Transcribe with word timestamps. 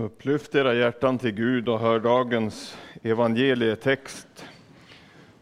Upplyft 0.00 0.54
era 0.54 0.74
hjärtan 0.74 1.18
till 1.18 1.30
Gud 1.30 1.68
och 1.68 1.78
hör 1.78 2.00
dagens 2.00 2.78
evangelietext. 3.02 4.46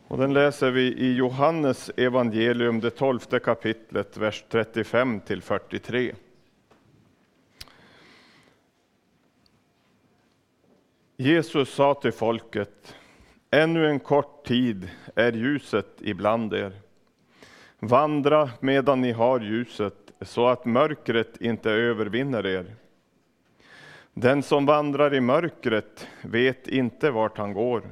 Och 0.09 0.19
den 0.19 0.33
läser 0.33 0.71
vi 0.71 0.83
i 0.83 1.15
Johannes 1.17 1.91
evangelium, 1.97 2.81
det 2.81 2.91
tolfte 2.91 3.39
kapitlet, 3.39 4.17
vers 4.17 4.45
35 4.49 5.21
till 5.21 5.43
43. 5.43 6.15
Jesus 11.17 11.75
sa 11.75 11.95
till 11.95 12.13
folket, 12.13 12.95
ännu 13.51 13.87
en 13.87 14.01
kort 14.01 14.47
tid 14.47 14.89
är 15.15 15.33
ljuset 15.33 15.89
ibland 16.01 16.55
er. 16.55 16.73
Vandra 17.79 18.51
medan 18.61 19.01
ni 19.01 19.13
har 19.13 19.41
ljuset, 19.41 20.13
så 20.21 20.49
att 20.49 20.65
mörkret 20.65 21.41
inte 21.41 21.71
övervinner 21.71 22.47
er. 22.47 22.75
Den 24.21 24.43
som 24.43 24.67
vandrar 24.67 25.15
i 25.15 25.21
mörkret 25.21 26.09
vet 26.23 26.69
inte 26.69 27.11
vart 27.11 27.39
han 27.39 27.53
går. 27.53 27.83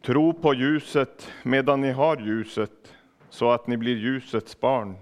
Tro 0.00 0.32
på 0.32 0.54
ljuset 0.54 1.32
medan 1.42 1.80
ni 1.80 1.90
har 1.90 2.16
ljuset, 2.16 2.94
så 3.30 3.50
att 3.50 3.66
ni 3.66 3.76
blir 3.76 3.96
ljusets 3.96 4.60
barn. 4.60 4.96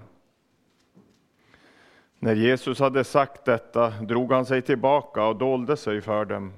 När 2.18 2.34
Jesus 2.34 2.78
hade 2.78 3.04
sagt 3.04 3.44
detta 3.44 3.90
drog 3.90 4.32
han 4.32 4.46
sig 4.46 4.62
tillbaka 4.62 5.24
och 5.24 5.36
dolde 5.36 5.76
sig 5.76 6.00
för 6.00 6.24
dem. 6.24 6.52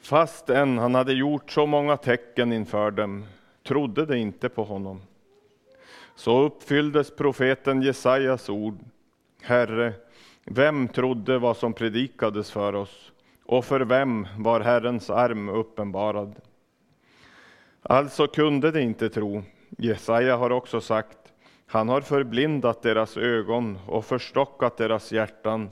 Fastän 0.00 0.78
han 0.78 0.94
hade 0.94 1.12
gjort 1.12 1.50
så 1.50 1.66
många 1.66 1.96
tecken 1.96 2.52
inför 2.52 2.90
dem 2.90 3.26
trodde 3.62 4.06
de 4.06 4.16
inte 4.16 4.48
på 4.48 4.64
honom. 4.64 5.02
Så 6.14 6.40
uppfylldes 6.40 7.16
profeten 7.16 7.82
Jesajas 7.82 8.48
ord. 8.48 8.78
Herre, 9.42 9.92
vem 10.44 10.88
trodde 10.88 11.38
vad 11.38 11.56
som 11.56 11.72
predikades 11.72 12.50
för 12.50 12.74
oss 12.74 13.12
och 13.44 13.64
för 13.64 13.80
vem 13.80 14.26
var 14.38 14.60
Herrens 14.60 15.10
arm 15.10 15.48
uppenbarad? 15.48 16.34
Alltså 17.82 18.26
kunde 18.26 18.70
de 18.70 18.80
inte 18.80 19.08
tro. 19.08 19.42
Jesaja 19.78 20.36
har 20.36 20.50
också 20.50 20.80
sagt, 20.80 21.18
han 21.66 21.88
har 21.88 22.00
förblindat 22.00 22.82
deras 22.82 23.16
ögon 23.16 23.78
och 23.86 24.04
förstockat 24.04 24.76
deras 24.76 25.12
hjärtan 25.12 25.70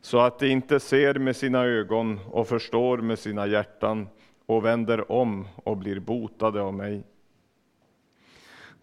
så 0.00 0.20
att 0.20 0.38
de 0.38 0.46
inte 0.46 0.80
ser 0.80 1.14
med 1.14 1.36
sina 1.36 1.64
ögon 1.64 2.20
och 2.30 2.48
förstår 2.48 2.98
med 2.98 3.18
sina 3.18 3.46
hjärtan 3.46 4.08
och 4.46 4.64
vänder 4.64 5.12
om 5.12 5.48
och 5.64 5.76
blir 5.76 6.00
botade 6.00 6.62
av 6.62 6.74
mig. 6.74 7.02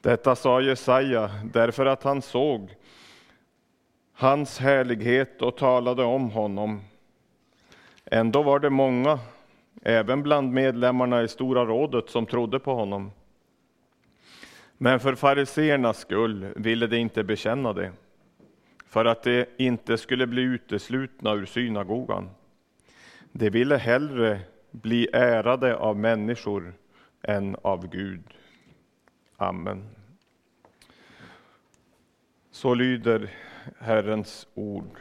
Detta 0.01 0.35
sa 0.35 0.61
Jesaja 0.61 1.31
därför 1.53 1.85
att 1.85 2.03
han 2.03 2.21
såg 2.21 2.75
hans 4.15 4.59
härlighet 4.59 5.41
och 5.41 5.57
talade 5.57 6.03
om 6.03 6.29
honom. 6.29 6.81
Ändå 8.05 8.43
var 8.43 8.59
det 8.59 8.69
många, 8.69 9.19
även 9.81 10.23
bland 10.23 10.53
medlemmarna 10.53 11.23
i 11.23 11.27
Stora 11.27 11.65
rådet, 11.65 12.09
som 12.09 12.25
trodde 12.25 12.59
på 12.59 12.73
honom. 12.73 13.11
Men 14.77 14.99
för 14.99 15.15
fariseernas 15.15 15.97
skull 15.97 16.53
ville 16.55 16.87
de 16.87 16.97
inte 16.97 17.23
bekänna 17.23 17.73
det, 17.73 17.91
för 18.87 19.05
att 19.05 19.23
de 19.23 19.45
inte 19.57 19.97
skulle 19.97 20.27
bli 20.27 20.41
uteslutna 20.41 21.33
ur 21.33 21.45
synagogan. 21.45 22.29
De 23.31 23.49
ville 23.49 23.77
hellre 23.77 24.39
bli 24.71 25.07
ärade 25.13 25.75
av 25.75 25.97
människor 25.97 26.73
än 27.21 27.55
av 27.61 27.87
Gud. 27.87 28.23
Amen. 29.37 29.89
Så 32.51 32.73
lyder 32.73 33.29
Herrens 33.79 34.47
ord. 34.53 34.97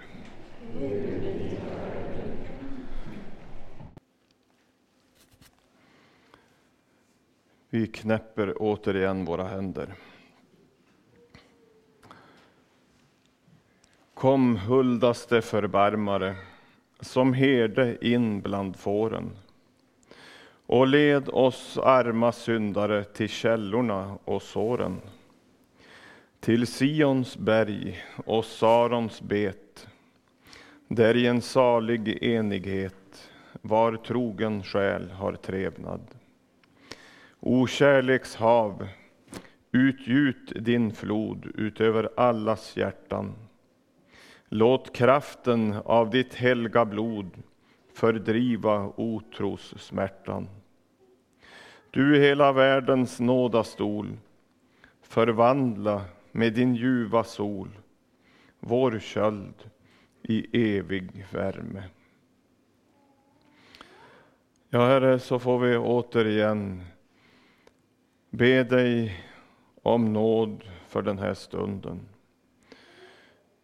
Vi 7.70 7.86
knäpper 7.86 8.54
återigen 8.56 9.24
våra 9.24 9.44
händer. 9.44 9.94
Kom 14.14 14.56
huldaste 14.56 15.42
förbarmare, 15.42 16.36
som 17.00 17.32
herde 17.32 18.06
in 18.06 18.40
bland 18.40 18.76
fåren 18.76 19.30
och 20.66 20.86
led 20.86 21.28
oss 21.28 21.78
arma 21.78 22.32
syndare 22.32 23.04
till 23.04 23.28
källorna 23.28 24.18
och 24.24 24.42
såren 24.42 25.00
till 26.44 26.66
Sions 26.66 27.36
berg 27.36 28.04
och 28.24 28.44
Sarons 28.44 29.22
bet, 29.22 29.88
där 30.88 31.16
i 31.16 31.26
en 31.26 31.42
salig 31.42 32.22
enighet 32.22 33.30
var 33.62 33.96
trogen 33.96 34.62
själ 34.62 35.10
har 35.10 35.32
trevnad. 35.32 36.00
O 37.40 37.66
kärlekshav, 37.66 38.88
utgjut 39.72 40.52
din 40.64 40.92
flod 40.92 41.52
utöver 41.54 42.08
allas 42.16 42.76
hjärtan. 42.76 43.34
Låt 44.48 44.96
kraften 44.96 45.74
av 45.84 46.10
ditt 46.10 46.34
helga 46.34 46.84
blod 46.84 47.30
fördriva 47.94 48.92
otros 48.96 49.74
smärtan. 49.78 50.48
Du 51.90 52.18
hela 52.18 52.52
världens 52.52 53.20
nådastol, 53.20 54.16
förvandla 55.02 56.04
med 56.36 56.52
din 56.52 56.74
ljuva 56.74 57.24
sol, 57.24 57.68
vår 58.60 58.98
köld 58.98 59.70
i 60.22 60.76
evig 60.76 61.26
värme. 61.32 61.82
Ja, 64.68 64.86
Herre, 64.86 65.18
så 65.18 65.38
får 65.38 65.58
vi 65.58 65.76
återigen 65.76 66.84
be 68.30 68.64
dig 68.64 69.24
om 69.82 70.12
nåd 70.12 70.64
för 70.86 71.02
den 71.02 71.18
här 71.18 71.34
stunden. 71.34 72.00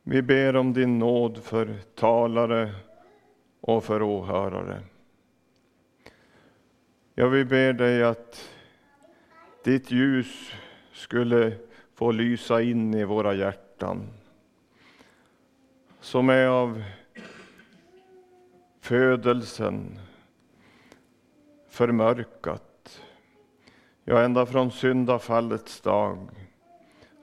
Vi 0.03 0.23
ber 0.23 0.57
om 0.57 0.73
din 0.73 0.99
nåd 0.99 1.43
för 1.43 1.79
talare 1.95 2.75
och 3.61 3.85
för 3.85 4.03
åhörare. 4.03 4.83
Ja, 7.15 7.29
vi 7.29 7.45
ber 7.45 7.73
dig 7.73 8.03
att 8.03 8.51
ditt 9.65 9.91
ljus 9.91 10.53
skulle 10.93 11.70
få 12.01 12.13
lysa 12.13 12.63
in 12.63 12.95
i 12.95 13.05
våra 13.05 13.35
hjärtan. 13.35 14.09
Som 16.01 16.29
är 16.29 16.47
av 16.47 16.83
födelsen 18.81 19.99
förmörkat. 21.69 23.03
Ja, 24.05 24.23
ända 24.23 24.47
från 24.47 24.71
syndafallets 24.71 25.81
dag 25.81 26.29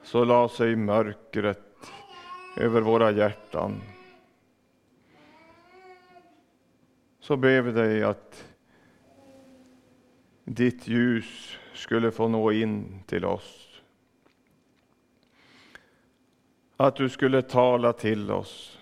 så 0.04 0.24
la 0.24 0.50
sig 0.50 0.76
mörkret 0.76 1.92
över 2.58 2.82
våra 2.82 3.12
hjärtan. 3.12 3.82
Så 7.20 7.38
ber 7.38 7.62
vi 7.62 7.72
dig 7.72 8.04
att 8.04 8.46
ditt 10.44 10.88
ljus 10.88 11.58
skulle 11.74 12.12
få 12.12 12.28
nå 12.28 12.52
in 12.52 13.04
till 13.08 13.26
oss. 13.26 13.67
Att 16.78 16.96
du 16.96 17.10
skulle 17.10 17.42
tala 17.42 17.94
till 17.94 18.32
oss. 18.32 18.80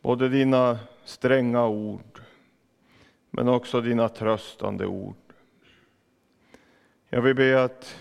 Både 0.00 0.28
dina 0.28 0.78
stränga 1.04 1.66
ord, 1.66 2.20
men 3.30 3.48
också 3.48 3.80
dina 3.80 4.08
tröstande 4.08 4.86
ord. 4.86 5.16
Jag 7.08 7.22
vill 7.22 7.34
be 7.34 7.64
att 7.64 8.00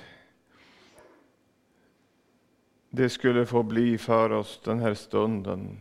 det 2.90 3.10
skulle 3.10 3.46
få 3.46 3.64
bli 3.64 3.98
för 3.98 4.30
oss 4.30 4.62
den 4.64 4.80
här 4.80 4.94
stunden 4.94 5.78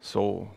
så. 0.00 0.48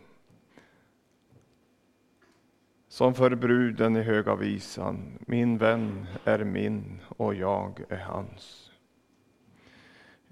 Som 2.88 3.14
för 3.14 3.34
bruden 3.34 3.96
i 3.96 4.02
Höga 4.02 4.34
visan, 4.34 5.18
min 5.20 5.58
vän 5.58 6.06
är 6.24 6.44
min 6.44 7.00
och 7.08 7.34
jag 7.34 7.84
är 7.88 7.98
hans. 7.98 8.69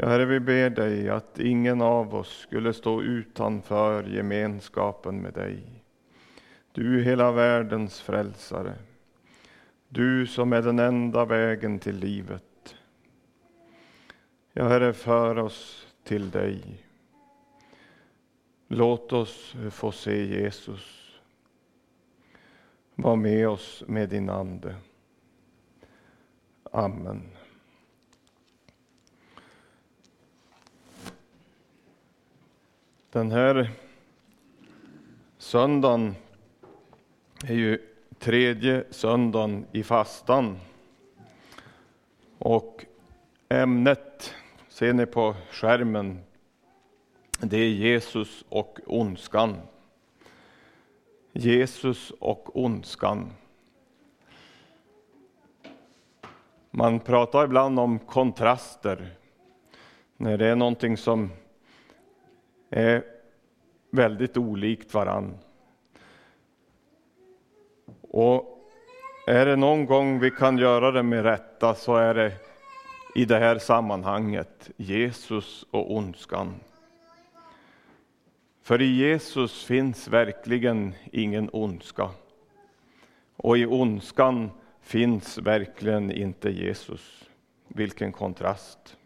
Ja, 0.01 0.09
Herre, 0.09 0.25
vi 0.25 0.41
ber 0.41 0.71
dig 0.71 1.09
att 1.09 1.39
ingen 1.39 1.83
av 1.83 2.15
oss 2.15 2.39
skulle 2.39 2.73
stå 2.73 3.03
utanför 3.03 4.05
gemenskapen 4.05 5.23
med 5.23 5.35
dig. 5.35 5.63
Du 6.73 7.03
hela 7.03 7.33
världens 7.33 8.01
frälsare. 8.01 8.75
Du 9.89 10.27
som 10.27 10.53
är 10.53 10.63
den 10.63 10.79
enda 10.79 11.25
vägen 11.25 11.79
till 11.79 11.97
livet. 11.97 12.77
Ja, 14.53 14.69
Herre, 14.69 14.93
för 14.93 15.39
oss 15.39 15.87
till 16.05 16.31
dig. 16.31 16.85
Låt 18.69 19.13
oss 19.13 19.57
få 19.71 19.93
se 19.93 20.25
Jesus. 20.25 21.21
Var 22.95 23.17
med 23.17 23.49
oss 23.49 23.85
med 23.87 24.09
din 24.09 24.31
Ande. 24.31 24.77
Amen. 26.73 27.38
Den 33.13 33.31
här 33.31 33.71
Söndagen 35.39 36.15
är 37.45 37.55
ju 37.55 37.79
tredje 38.19 38.85
söndagen 38.91 39.67
i 39.73 39.83
fastan. 39.83 40.59
Och 42.39 42.85
ämnet 43.49 44.35
ser 44.69 44.93
ni 44.93 45.07
på 45.07 45.35
skärmen. 45.51 46.21
Det 47.41 47.57
är 47.57 47.69
Jesus 47.69 48.45
och 48.49 48.79
ondskan. 48.87 49.57
Jesus 51.33 52.11
och 52.11 52.65
ondskan. 52.65 53.31
Man 56.71 57.01
pratar 57.01 57.45
ibland 57.45 57.79
om 57.79 57.99
kontraster. 57.99 59.17
När 60.17 60.39
det 60.39 60.47
är 60.47 60.57
någonting 60.57 60.97
som 60.97 61.31
är 62.71 63.05
väldigt 63.91 64.37
olikt 64.37 64.95
varann. 64.95 65.39
Och 68.01 68.59
är 69.27 69.47
det 69.47 69.57
någon 69.57 69.87
gång 69.87 70.21
vi 70.21 70.31
kan 70.31 70.59
göra 70.59 70.91
det 70.91 71.03
med 71.03 71.23
rätta 71.23 71.75
så 71.75 71.97
är 71.97 72.15
det 72.15 72.33
i 73.15 73.25
det 73.25 73.39
här 73.39 73.59
sammanhanget 73.59 74.71
Jesus 74.77 75.67
och 75.71 75.97
ondskan. 75.97 76.55
För 78.63 78.83
i 78.83 78.97
Jesus 78.97 79.65
finns 79.65 80.09
verkligen 80.09 80.95
ingen 81.13 81.51
ondska. 81.53 82.11
Och 83.37 83.59
i 83.59 83.67
ondskan 83.67 84.51
finns 84.81 85.39
verkligen 85.39 86.11
inte 86.13 86.51
Jesus. 86.51 87.25
Vilken 87.69 88.13
kontrast! 88.13 88.98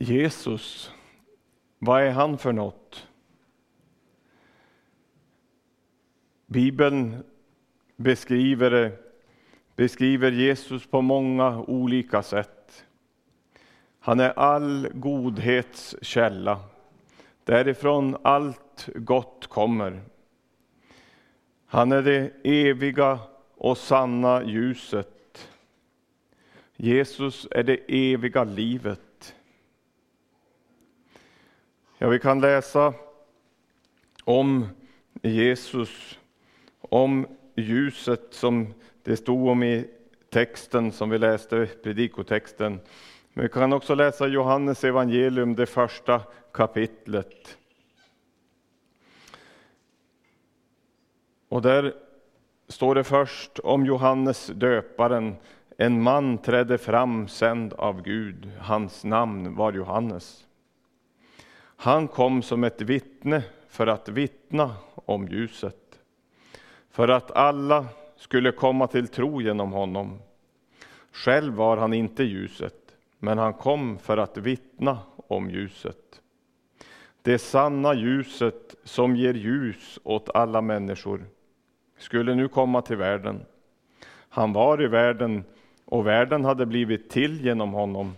Jesus, 0.00 0.92
vad 1.78 2.02
är 2.02 2.10
han 2.10 2.38
för 2.38 2.52
något? 2.52 3.08
Bibeln 6.46 7.24
beskriver, 7.96 8.98
beskriver 9.76 10.30
Jesus 10.32 10.86
på 10.86 11.02
många 11.02 11.58
olika 11.58 12.22
sätt. 12.22 12.84
Han 14.00 14.20
är 14.20 14.38
all 14.38 14.88
godhets 14.92 15.96
källa. 16.02 16.60
Därifrån 17.44 18.16
allt 18.22 18.88
gott 18.94 19.46
kommer. 19.46 20.00
Han 21.66 21.92
är 21.92 22.02
det 22.02 22.30
eviga 22.44 23.18
och 23.56 23.78
sanna 23.78 24.44
ljuset. 24.44 25.48
Jesus 26.76 27.48
är 27.50 27.62
det 27.62 28.12
eviga 28.12 28.44
livet. 28.44 29.07
Ja, 32.00 32.08
vi 32.08 32.18
kan 32.18 32.40
läsa 32.40 32.94
om 34.24 34.66
Jesus, 35.22 36.18
om 36.80 37.26
ljuset 37.56 38.26
som 38.30 38.74
det 39.02 39.16
stod 39.16 39.48
om 39.48 39.62
i 39.62 39.84
texten 40.30 40.92
som 40.92 41.10
vi 41.10 41.18
läste, 41.18 41.66
predikotexten. 41.82 42.80
Men 43.32 43.42
vi 43.42 43.48
kan 43.48 43.72
också 43.72 43.94
läsa 43.94 44.26
Johannes 44.26 44.84
evangelium, 44.84 45.54
det 45.54 45.66
första 45.66 46.22
kapitlet. 46.52 47.58
Och 51.48 51.62
där 51.62 51.94
står 52.68 52.94
det 52.94 53.04
först 53.04 53.58
om 53.58 53.86
Johannes 53.86 54.46
döparen. 54.46 55.36
En 55.76 56.02
man 56.02 56.38
trädde 56.38 56.78
fram 56.78 57.28
sänd 57.28 57.72
av 57.72 58.02
Gud. 58.02 58.50
Hans 58.60 59.04
namn 59.04 59.56
var 59.56 59.72
Johannes. 59.72 60.47
Han 61.80 62.08
kom 62.08 62.42
som 62.42 62.64
ett 62.64 62.80
vittne 62.82 63.42
för 63.68 63.86
att 63.86 64.08
vittna 64.08 64.74
om 64.94 65.28
ljuset, 65.28 66.00
för 66.90 67.08
att 67.08 67.30
alla 67.30 67.86
skulle 68.16 68.52
komma 68.52 68.86
till 68.86 69.08
tro 69.08 69.42
genom 69.42 69.72
honom. 69.72 70.18
Själv 71.12 71.54
var 71.54 71.76
han 71.76 71.92
inte 71.92 72.24
ljuset, 72.24 72.96
men 73.18 73.38
han 73.38 73.54
kom 73.54 73.98
för 73.98 74.16
att 74.16 74.36
vittna 74.36 74.98
om 75.16 75.50
ljuset. 75.50 76.20
Det 77.22 77.38
sanna 77.38 77.94
ljuset 77.94 78.74
som 78.84 79.16
ger 79.16 79.34
ljus 79.34 79.98
åt 80.04 80.28
alla 80.34 80.60
människor 80.60 81.24
skulle 81.98 82.34
nu 82.34 82.48
komma 82.48 82.82
till 82.82 82.96
världen. 82.96 83.40
Han 84.28 84.52
var 84.52 84.82
i 84.82 84.86
världen 84.86 85.44
och 85.84 86.06
världen 86.06 86.44
hade 86.44 86.66
blivit 86.66 87.10
till 87.10 87.44
genom 87.44 87.72
honom 87.72 88.16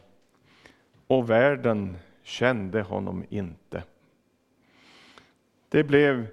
och 1.06 1.30
världen 1.30 1.96
kände 2.30 2.82
honom 2.82 3.24
inte. 3.28 3.82
Det 5.68 5.84
blev 5.84 6.26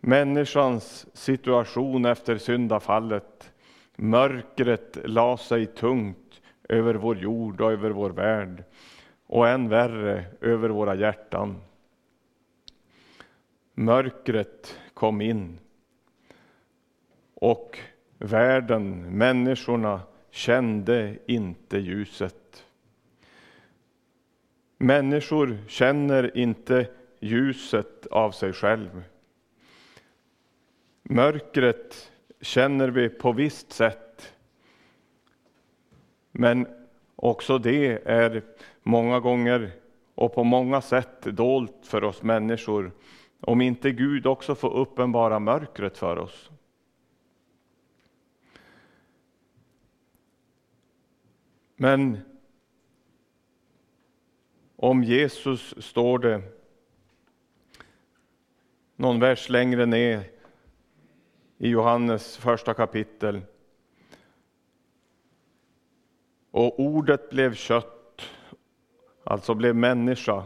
människans 0.00 1.06
situation 1.16 2.04
efter 2.04 2.38
syndafallet. 2.38 3.52
Mörkret 3.96 4.98
la 5.04 5.36
sig 5.36 5.66
tungt 5.66 6.40
över 6.68 6.94
vår 6.94 7.18
jord 7.18 7.60
och 7.60 7.72
över 7.72 7.90
vår 7.90 8.10
värld 8.10 8.64
och 9.26 9.48
än 9.48 9.68
värre 9.68 10.24
över 10.40 10.68
våra 10.68 10.94
hjärtan. 10.94 11.60
Mörkret 13.74 14.78
kom 14.94 15.20
in 15.20 15.58
och 17.34 17.78
världen, 18.18 19.18
människorna, 19.18 20.00
kände 20.30 21.18
inte 21.26 21.78
ljuset. 21.78 22.41
Människor 24.82 25.58
känner 25.68 26.36
inte 26.36 26.88
ljuset 27.20 28.06
av 28.06 28.30
sig 28.30 28.52
själv. 28.52 29.04
Mörkret 31.02 32.12
känner 32.40 32.88
vi 32.88 33.08
på 33.08 33.32
visst 33.32 33.72
sätt. 33.72 34.34
Men 36.32 36.66
också 37.16 37.58
det 37.58 38.08
är 38.10 38.42
många 38.82 39.20
gånger 39.20 39.70
och 40.14 40.34
på 40.34 40.44
många 40.44 40.80
sätt 40.80 41.22
dolt 41.22 41.78
för 41.82 42.04
oss 42.04 42.22
människor 42.22 42.92
om 43.40 43.60
inte 43.60 43.90
Gud 43.90 44.26
också 44.26 44.54
får 44.54 44.74
uppenbara 44.74 45.38
mörkret 45.38 45.98
för 45.98 46.16
oss. 46.18 46.50
Men 51.76 52.18
om 54.82 55.04
Jesus 55.04 55.74
står 55.78 56.18
det 56.18 56.42
någon 58.96 59.20
vers 59.20 59.48
längre 59.48 59.86
ner 59.86 60.24
i 61.58 61.68
Johannes 61.68 62.36
första 62.36 62.74
kapitel. 62.74 63.40
Och 66.50 66.80
ordet 66.80 67.30
blev 67.30 67.54
kött, 67.54 68.22
alltså 69.24 69.54
blev 69.54 69.76
människa, 69.76 70.44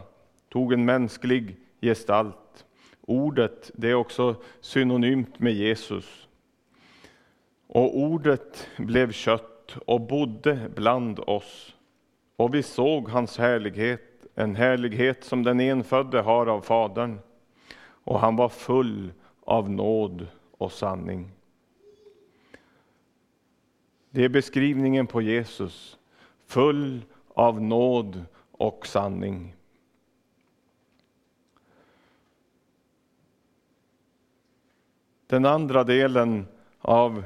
tog 0.49 0.73
en 0.73 0.85
mänsklig 0.85 1.55
gestalt. 1.81 2.65
Ordet, 3.01 3.71
det 3.73 3.89
är 3.89 3.95
också 3.95 4.35
synonymt 4.61 5.39
med 5.39 5.53
Jesus. 5.53 6.27
Och 7.67 7.97
ordet 7.97 8.67
blev 8.77 9.11
kött 9.11 9.77
och 9.85 10.01
bodde 10.01 10.71
bland 10.75 11.19
oss. 11.19 11.75
Och 12.35 12.55
vi 12.55 12.63
såg 12.63 13.09
hans 13.09 13.37
härlighet, 13.37 14.06
en 14.39 14.55
härlighet 14.55 15.23
som 15.23 15.43
den 15.43 15.59
enfödde 15.59 16.21
har 16.21 16.47
av 16.47 16.61
Fadern 16.61 17.19
och 18.03 18.19
han 18.19 18.35
var 18.35 18.49
full 18.49 19.11
av 19.45 19.69
nåd 19.69 20.27
och 20.57 20.71
sanning. 20.71 21.31
Det 24.09 24.23
är 24.23 24.29
beskrivningen 24.29 25.07
på 25.07 25.21
Jesus, 25.21 25.97
full 26.45 27.01
av 27.27 27.61
nåd 27.61 28.25
och 28.51 28.87
sanning. 28.87 29.55
Den 35.27 35.45
andra 35.45 35.83
delen 35.83 36.47
av 36.79 37.23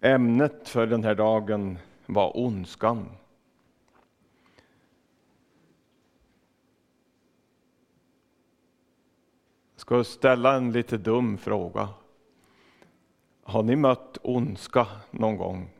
ämnet 0.00 0.68
för 0.68 0.86
den 0.86 1.04
här 1.04 1.14
dagen 1.14 1.78
var 2.06 2.36
ondskan. 2.36 3.08
Ska 9.86 10.04
ställa 10.04 10.54
en 10.54 10.72
lite 10.72 10.96
dum 10.96 11.38
fråga. 11.38 11.88
Har 13.42 13.62
ni 13.62 13.76
mött 13.76 14.18
ondska 14.22 14.86
någon 15.10 15.36
gång? 15.36 15.70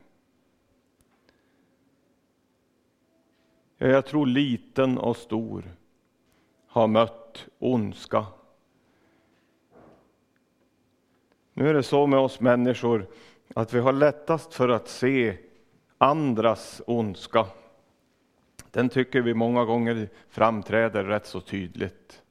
Jag 3.77 4.05
tror 4.05 4.25
liten 4.25 4.97
och 4.97 5.17
stor 5.17 5.75
har 6.67 6.87
mött 6.87 7.47
ondska. 7.59 8.25
Nu 11.53 11.69
är 11.69 11.73
det 11.73 11.83
så 11.83 12.07
med 12.07 12.19
oss 12.19 12.39
människor 12.39 13.07
att 13.55 13.73
vi 13.73 13.79
har 13.79 13.93
lättast 13.93 14.53
för 14.53 14.69
att 14.69 14.87
se 14.87 15.37
andras 15.97 16.81
ondska. 16.87 17.45
Den 18.71 18.89
tycker 18.89 19.21
vi 19.21 19.33
många 19.33 19.65
gånger 19.65 20.09
framträder 20.29 21.03
rätt 21.03 21.25
så 21.25 21.41
tydligt. 21.41 22.23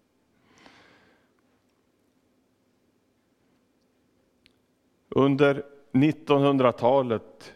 Under 5.16 5.62
1900-talet 5.92 7.54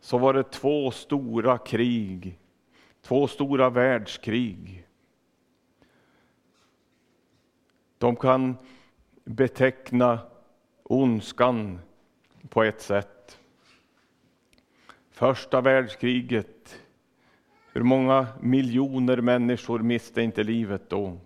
så 0.00 0.18
var 0.18 0.34
det 0.34 0.42
två 0.42 0.90
stora 0.90 1.58
krig, 1.58 2.38
två 3.00 3.28
stora 3.28 3.70
världskrig. 3.70 4.86
De 7.98 8.16
kan 8.16 8.56
beteckna 9.24 10.18
ondskan 10.82 11.78
på 12.48 12.62
ett 12.62 12.80
sätt. 12.80 13.38
Första 15.10 15.60
världskriget, 15.60 16.80
hur 17.72 17.82
många 17.82 18.26
miljoner 18.40 19.20
människor 19.20 19.78
miste 19.78 20.22
inte 20.22 20.42
livet 20.42 20.90
då? 20.90 21.18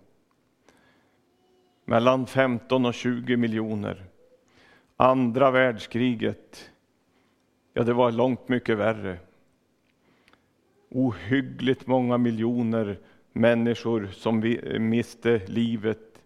Mellan 1.85 2.27
15 2.27 2.85
och 2.85 2.93
20 2.93 3.37
miljoner. 3.37 4.05
Andra 4.99 5.51
världskriget, 5.51 6.71
ja 7.73 7.83
det 7.83 7.93
var 7.93 8.11
långt 8.11 8.49
mycket 8.49 8.77
värre. 8.77 9.19
Ohyggligt 10.89 11.87
många 11.87 12.17
miljoner 12.17 12.99
människor 13.31 14.07
som 14.07 14.43
eh, 14.43 14.79
miste 14.79 15.41
livet 15.47 16.23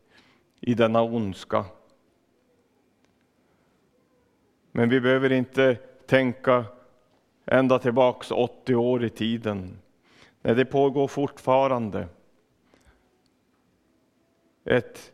i 0.59 0.73
denna 0.73 1.01
ondska. 1.01 1.65
Men 4.71 4.89
vi 4.89 5.01
behöver 5.01 5.31
inte 5.31 5.75
tänka 6.05 6.65
ända 7.45 7.79
tillbaks 7.79 8.31
80 8.31 8.75
år 8.75 9.03
i 9.03 9.09
tiden. 9.09 9.79
Nej, 10.41 10.55
det 10.55 10.65
pågår 10.65 11.07
fortfarande. 11.07 12.07
Ett 14.65 15.13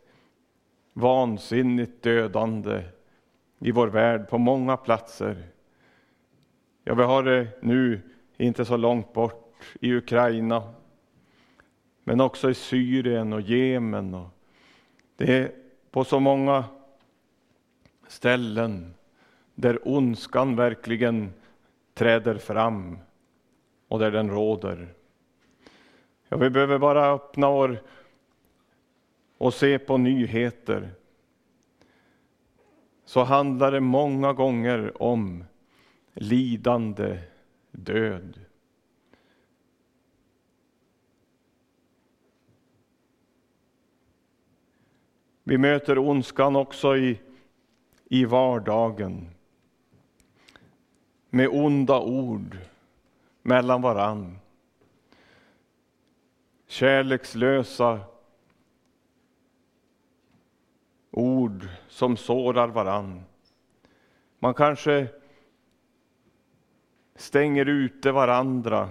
vansinnigt 0.92 2.02
dödande 2.02 2.82
i 3.58 3.70
vår 3.70 3.86
värld 3.86 4.28
på 4.28 4.38
många 4.38 4.76
platser. 4.76 5.46
Ja, 6.84 6.94
vi 6.94 7.02
har 7.02 7.22
det 7.22 7.48
nu, 7.60 8.00
inte 8.36 8.64
så 8.64 8.76
långt 8.76 9.12
bort, 9.12 9.54
i 9.80 9.94
Ukraina. 9.94 10.74
Men 12.04 12.20
också 12.20 12.50
i 12.50 12.54
Syrien 12.54 13.32
och 13.32 13.40
Jemen. 13.40 14.14
Och 14.14 14.28
det 15.16 15.38
är 15.38 15.52
på 15.90 16.04
så 16.04 16.20
många 16.20 16.64
ställen 18.06 18.94
där 19.54 19.88
ondskan 19.88 20.56
verkligen 20.56 21.32
träder 21.94 22.38
fram 22.38 22.98
och 23.88 23.98
där 23.98 24.10
den 24.10 24.30
råder. 24.30 24.88
Ja, 26.28 26.36
vi 26.36 26.50
behöver 26.50 26.78
bara 26.78 27.12
öppna 27.12 27.50
vår 27.50 27.82
och 29.38 29.54
se 29.54 29.78
på 29.78 29.96
nyheter 29.96 30.90
så 33.08 33.24
handlar 33.24 33.72
det 33.72 33.80
många 33.80 34.32
gånger 34.32 35.02
om 35.02 35.44
lidande, 36.14 37.18
död. 37.70 38.40
Vi 45.44 45.58
möter 45.58 45.98
ondskan 45.98 46.56
också 46.56 46.96
i, 46.96 47.20
i 48.04 48.24
vardagen 48.24 49.30
med 51.30 51.48
onda 51.48 52.00
ord 52.00 52.58
mellan 53.42 53.82
varann. 53.82 54.38
Kärlekslösa 56.66 58.00
ord 61.58 61.68
som 61.88 62.16
sårar 62.16 62.68
varann. 62.68 63.24
Man 64.38 64.54
kanske 64.54 65.08
stänger 67.14 67.66
ute 67.66 68.12
varandra 68.12 68.88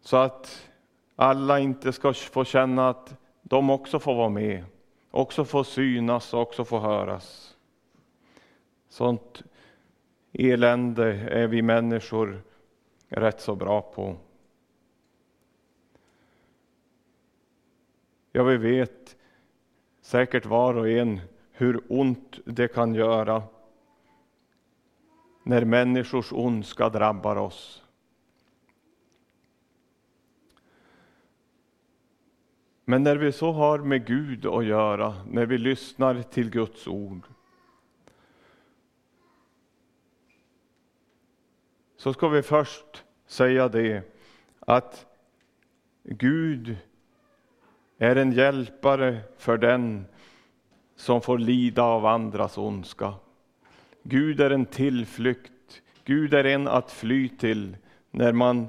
så 0.00 0.16
att 0.16 0.70
alla 1.16 1.58
inte 1.58 1.92
ska 1.92 2.12
få 2.12 2.44
känna 2.44 2.88
att 2.88 3.14
de 3.42 3.70
också 3.70 3.98
får 3.98 4.14
vara 4.14 4.28
med, 4.28 4.64
också 5.10 5.44
få 5.44 5.64
synas 5.64 6.34
och 6.34 6.40
också 6.40 6.64
få 6.64 6.78
höras. 6.78 7.56
Sånt 8.88 9.42
elände 10.32 11.12
är 11.12 11.46
vi 11.46 11.62
människor 11.62 12.42
rätt 13.08 13.40
så 13.40 13.54
bra 13.54 13.82
på. 13.82 14.16
Ja, 18.32 18.42
vi 18.42 18.56
vet 18.56 19.15
säkert 20.06 20.46
var 20.46 20.74
och 20.74 20.88
en 20.88 21.20
hur 21.52 21.80
ont 21.88 22.38
det 22.44 22.68
kan 22.68 22.94
göra 22.94 23.42
när 25.42 25.64
människors 25.64 26.32
ondska 26.32 26.88
drabbar 26.88 27.36
oss. 27.36 27.82
Men 32.84 33.02
när 33.02 33.16
vi 33.16 33.32
så 33.32 33.52
har 33.52 33.78
med 33.78 34.06
Gud 34.06 34.46
att 34.46 34.64
göra, 34.64 35.14
när 35.30 35.46
vi 35.46 35.58
lyssnar 35.58 36.22
till 36.22 36.50
Guds 36.50 36.86
ord, 36.86 37.26
så 41.96 42.12
ska 42.12 42.28
vi 42.28 42.42
först 42.42 43.04
säga 43.26 43.68
det 43.68 44.02
att 44.60 45.06
Gud 46.02 46.76
är 47.98 48.16
en 48.16 48.32
hjälpare 48.32 49.18
för 49.38 49.58
den 49.58 50.06
som 50.96 51.20
får 51.20 51.38
lida 51.38 51.82
av 51.82 52.06
andras 52.06 52.58
ondska. 52.58 53.14
Gud 54.02 54.40
är 54.40 54.50
en 54.50 54.66
tillflykt, 54.66 55.82
Gud 56.04 56.34
är 56.34 56.44
en 56.44 56.68
att 56.68 56.92
fly 56.92 57.28
till 57.28 57.76
när 58.10 58.32
man 58.32 58.68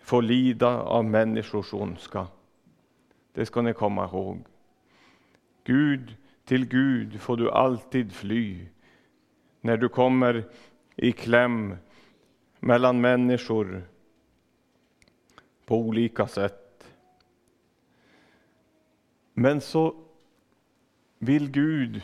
får 0.00 0.22
lida 0.22 0.82
av 0.82 1.04
människors 1.04 1.74
ondska. 1.74 2.26
Det 3.32 3.46
ska 3.46 3.62
ni 3.62 3.72
komma 3.72 4.04
ihåg. 4.04 4.44
Gud, 5.64 6.16
till 6.44 6.66
Gud 6.66 7.20
får 7.20 7.36
du 7.36 7.50
alltid 7.50 8.12
fly 8.12 8.66
när 9.60 9.76
du 9.76 9.88
kommer 9.88 10.44
i 10.96 11.12
kläm 11.12 11.76
mellan 12.60 13.00
människor 13.00 13.82
på 15.66 15.76
olika 15.76 16.26
sätt. 16.26 16.67
Men 19.38 19.60
så 19.60 19.94
vill 21.18 21.50
Gud, 21.50 22.02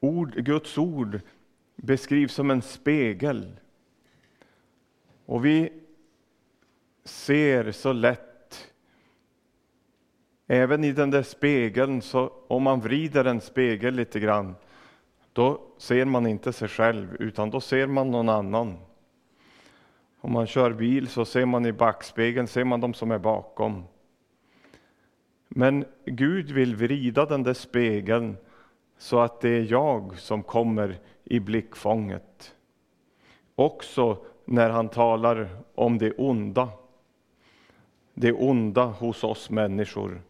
ord, 0.00 0.34
Guds 0.34 0.78
ord 0.78 1.20
beskrivs 1.76 2.34
som 2.34 2.50
en 2.50 2.62
spegel. 2.62 3.60
Och 5.26 5.44
vi 5.44 5.72
ser 7.04 7.72
så 7.72 7.92
lätt, 7.92 8.72
även 10.46 10.84
i 10.84 10.92
den 10.92 11.10
där 11.10 11.22
spegeln, 11.22 12.02
så 12.02 12.32
om 12.48 12.62
man 12.62 12.80
vrider 12.80 13.24
en 13.24 13.40
spegel 13.40 13.94
lite 13.94 14.20
grann, 14.20 14.54
då 15.32 15.60
ser 15.78 16.04
man 16.04 16.26
inte 16.26 16.52
sig 16.52 16.68
själv, 16.68 17.16
utan 17.18 17.50
då 17.50 17.60
ser 17.60 17.86
man 17.86 18.10
någon 18.10 18.28
annan. 18.28 18.78
Om 20.20 20.32
man 20.32 20.46
kör 20.46 20.72
bil 20.72 21.08
så 21.08 21.24
ser 21.24 21.46
man 21.46 21.66
i 21.66 21.72
backspegeln, 21.72 22.46
ser 22.46 22.64
man 22.64 22.80
de 22.80 22.94
som 22.94 23.10
är 23.10 23.18
bakom. 23.18 23.84
Men 25.54 25.84
Gud 26.04 26.50
vill 26.50 26.76
vrida 26.76 27.26
den 27.26 27.42
där 27.42 27.54
spegeln 27.54 28.36
så 28.98 29.20
att 29.20 29.40
det 29.40 29.48
är 29.48 29.72
jag 29.72 30.18
som 30.18 30.42
kommer 30.42 30.98
i 31.24 31.40
blickfånget. 31.40 32.54
Också 33.54 34.24
när 34.44 34.70
han 34.70 34.88
talar 34.88 35.48
om 35.74 35.98
det 35.98 36.12
onda. 36.12 36.68
Det 38.14 38.32
onda 38.32 38.84
hos 38.84 39.24
oss 39.24 39.50
människor. 39.50 40.22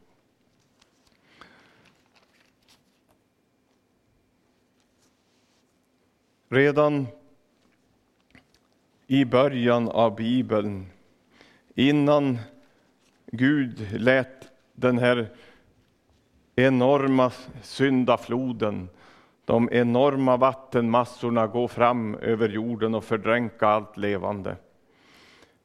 Redan 6.48 7.06
i 9.06 9.24
början 9.24 9.88
av 9.88 10.16
Bibeln, 10.16 10.86
innan 11.74 12.38
Gud 13.26 14.00
lät 14.00 14.51
den 14.72 14.98
här 14.98 15.28
enorma 16.56 17.32
syndafloden, 17.62 18.88
de 19.44 19.68
enorma 19.72 20.36
vattenmassorna 20.36 21.46
gå 21.46 21.68
fram 21.68 22.14
över 22.14 22.48
jorden 22.48 22.94
och 22.94 23.04
fördränka 23.04 23.66
allt 23.66 23.96
levande. 23.96 24.56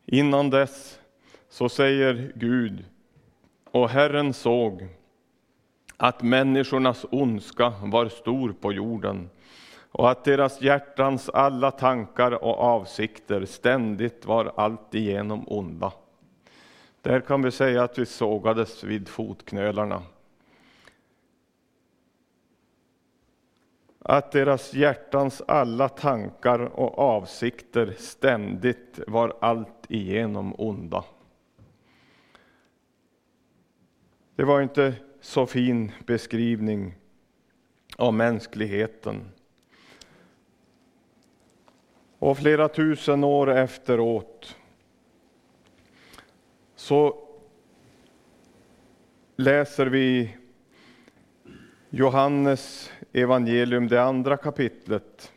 Innan 0.06 0.50
dess 0.50 1.00
så 1.50 1.70
säger 1.70 2.32
Gud, 2.36 2.86
och 3.72 3.90
Herren 3.90 4.34
såg 4.34 4.88
att 5.98 6.22
människornas 6.22 7.06
ondska 7.12 7.74
var 7.84 8.10
stor 8.10 8.54
på 8.62 8.74
jorden 8.74 9.30
och 9.92 10.12
att 10.12 10.24
deras 10.24 10.62
hjärtans 10.62 11.30
alla 11.30 11.72
tankar 11.72 12.44
och 12.44 12.60
avsikter 12.60 13.46
ständigt 13.46 14.26
var 14.26 14.52
alltigenom 14.56 15.44
onda. 15.48 15.92
Där 17.08 17.22
kan 17.22 17.42
vi 17.42 17.52
säga 17.52 17.84
att 17.84 17.98
vi 17.98 18.06
sågades 18.06 18.84
vid 18.84 19.08
fotknölarna. 19.08 20.04
att 24.00 24.32
deras 24.32 24.74
hjärtans 24.74 25.42
alla 25.48 25.90
tankar 25.90 26.60
och 26.60 27.00
avsikter 27.00 27.96
ständigt 27.98 29.00
var 29.08 29.38
allt 29.42 29.86
igenom 29.90 30.56
onda. 30.58 31.06
Det 34.36 34.44
var 34.44 34.62
inte 34.62 34.94
så 35.22 35.46
fin 35.46 35.92
beskrivning 36.06 36.96
av 37.98 38.14
mänskligheten. 38.14 39.32
Och 42.20 42.38
flera 42.38 42.70
tusen 42.70 43.24
år 43.24 43.50
efteråt 43.50 44.57
så 46.78 47.16
läser 49.36 49.86
vi 49.86 50.36
Johannes 51.90 52.92
evangelium, 53.14 53.88
det 53.88 54.04
andra 54.04 54.38
kapitlet. 54.38 55.32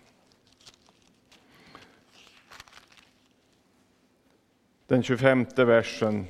Den 4.86 5.02
25 5.02 5.46
versen. 5.56 6.26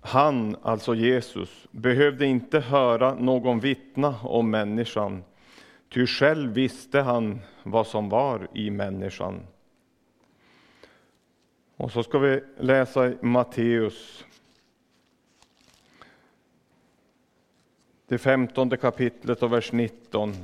Han, 0.00 0.56
alltså 0.62 0.94
Jesus, 0.94 1.66
behövde 1.70 2.26
inte 2.26 2.60
höra 2.60 3.14
någon 3.14 3.60
vittna 3.60 4.20
om 4.22 4.50
människan, 4.50 5.24
ty 5.88 6.06
själv 6.06 6.52
visste 6.52 7.00
han 7.00 7.40
vad 7.62 7.86
som 7.86 8.08
var 8.08 8.48
i 8.54 8.70
människan. 8.70 9.46
Och 11.76 11.92
så 11.92 12.02
ska 12.02 12.18
vi 12.18 12.40
läsa 12.58 13.08
i 13.08 13.16
Matteus, 13.20 14.24
det 18.06 18.18
femtonde 18.18 18.76
kapitlet 18.76 19.42
och 19.42 19.52
vers 19.52 19.72
19. 19.72 20.34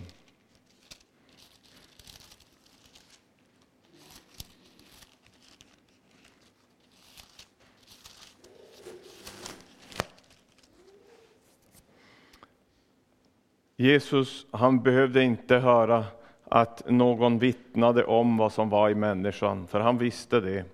Jesus, 13.76 14.46
han 14.50 14.82
behövde 14.82 15.22
inte 15.22 15.56
höra 15.56 16.04
att 16.44 16.82
någon 16.90 17.38
vittnade 17.38 18.04
om 18.04 18.36
vad 18.36 18.52
som 18.52 18.68
var 18.70 18.90
i 18.90 18.94
människan, 18.94 19.66
för 19.66 19.80
han 19.80 19.98
visste 19.98 20.40
det. 20.40 20.64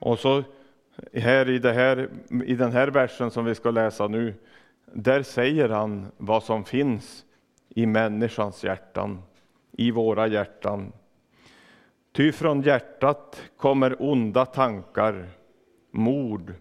Och 0.00 0.18
så 0.18 0.42
här 1.14 1.50
i, 1.50 1.58
det 1.58 1.72
här, 1.72 2.08
i 2.44 2.54
den 2.54 2.72
här 2.72 2.88
versen 2.88 3.30
som 3.30 3.44
vi 3.44 3.54
ska 3.54 3.70
läsa 3.70 4.08
nu, 4.08 4.34
där 4.92 5.22
säger 5.22 5.68
han 5.68 6.06
vad 6.16 6.42
som 6.42 6.64
finns 6.64 7.24
i 7.68 7.86
människans 7.86 8.64
hjärtan, 8.64 9.22
i 9.72 9.90
våra 9.90 10.26
hjärtan. 10.26 10.92
Ty 12.12 12.32
från 12.32 12.62
hjärtat 12.62 13.42
kommer 13.56 14.02
onda 14.02 14.46
tankar, 14.46 15.28
mord, 15.90 16.54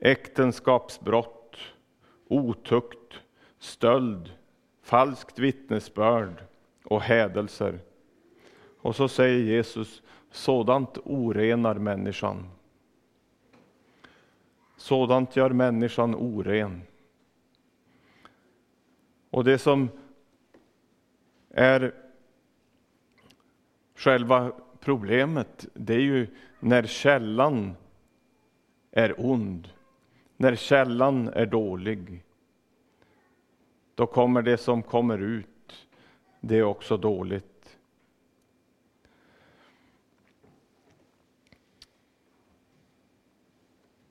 äktenskapsbrott, 0.00 1.56
otukt, 2.28 3.14
stöld, 3.58 4.32
falskt 4.82 5.38
vittnesbörd 5.38 6.44
och 6.84 7.00
hädelser. 7.00 7.78
Och 8.80 8.96
så 8.96 9.08
säger 9.08 9.38
Jesus, 9.38 10.02
sådant 10.30 10.98
orenar 11.04 11.74
människan. 11.74 12.48
Sådant 14.78 15.36
gör 15.36 15.50
människan 15.50 16.14
oren. 16.14 16.82
Och 19.30 19.44
det 19.44 19.58
som 19.58 19.88
är 21.50 21.94
själva 23.94 24.52
problemet, 24.80 25.66
det 25.74 25.94
är 25.94 26.00
ju 26.00 26.26
när 26.60 26.82
källan 26.82 27.76
är 28.90 29.14
ond, 29.18 29.68
när 30.36 30.56
källan 30.56 31.28
är 31.28 31.46
dålig. 31.46 32.24
Då 33.94 34.06
kommer 34.06 34.42
det 34.42 34.56
som 34.56 34.82
kommer 34.82 35.18
ut, 35.18 35.88
det 36.40 36.56
är 36.56 36.62
också 36.62 36.96
dåligt. 36.96 37.57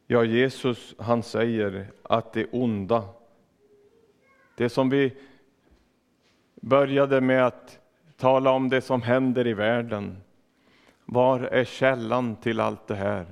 Ja, 0.08 0.24
Jesus 0.24 0.96
han 0.98 1.24
säger 1.24 1.91
att 2.04 2.34
det 2.34 2.46
onda 2.52 3.04
det 4.58 4.70
som 4.70 4.89
vi 4.89 5.17
började 6.56 7.22
med 7.22 7.46
att 7.46 7.80
tala 8.17 8.52
om 8.52 8.70
det 8.70 8.82
som 8.82 9.02
händer 9.02 9.48
i 9.48 9.54
världen. 9.54 10.17
Var 11.06 11.39
är 11.39 11.65
källan 11.65 12.36
till 12.36 12.60
allt 12.60 12.88
det 12.88 12.96
här? 12.96 13.26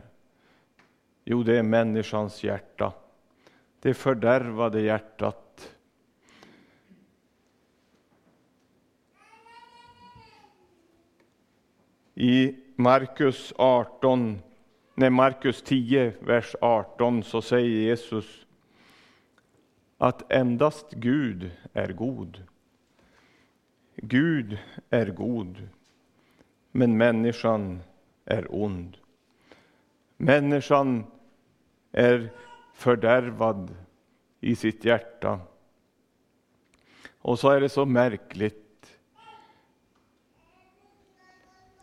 Jo, 1.24 1.44
det 1.44 1.58
är 1.58 1.64
människans 1.64 2.44
hjärta. 2.44 2.94
Det 3.80 3.94
fördärvade 3.94 4.82
hjärtat. 4.82 5.76
I 12.16 12.56
Markus 12.76 13.54
18, 13.58 14.42
när 14.98 15.10
Markus 15.10 15.62
10, 15.62 16.14
vers 16.20 16.56
18 16.62 17.24
så 17.24 17.42
säger 17.42 17.70
Jesus 17.70 18.46
att 19.98 20.32
endast 20.32 20.92
Gud 20.92 21.52
är 21.74 21.94
god. 21.94 22.44
Gud 23.96 24.58
är 24.90 25.06
god, 25.06 25.70
men 26.72 26.98
människan 26.98 27.80
är 28.26 28.56
ond. 28.56 28.98
Människan 30.18 31.06
är 31.92 32.30
fördärvad 32.74 33.76
i 34.40 34.56
sitt 34.56 34.86
hjärta. 34.86 35.40
Och 37.20 37.40
så 37.40 37.50
är 37.50 37.62
det 37.62 37.70
så 37.70 37.86
märkligt. 37.86 39.00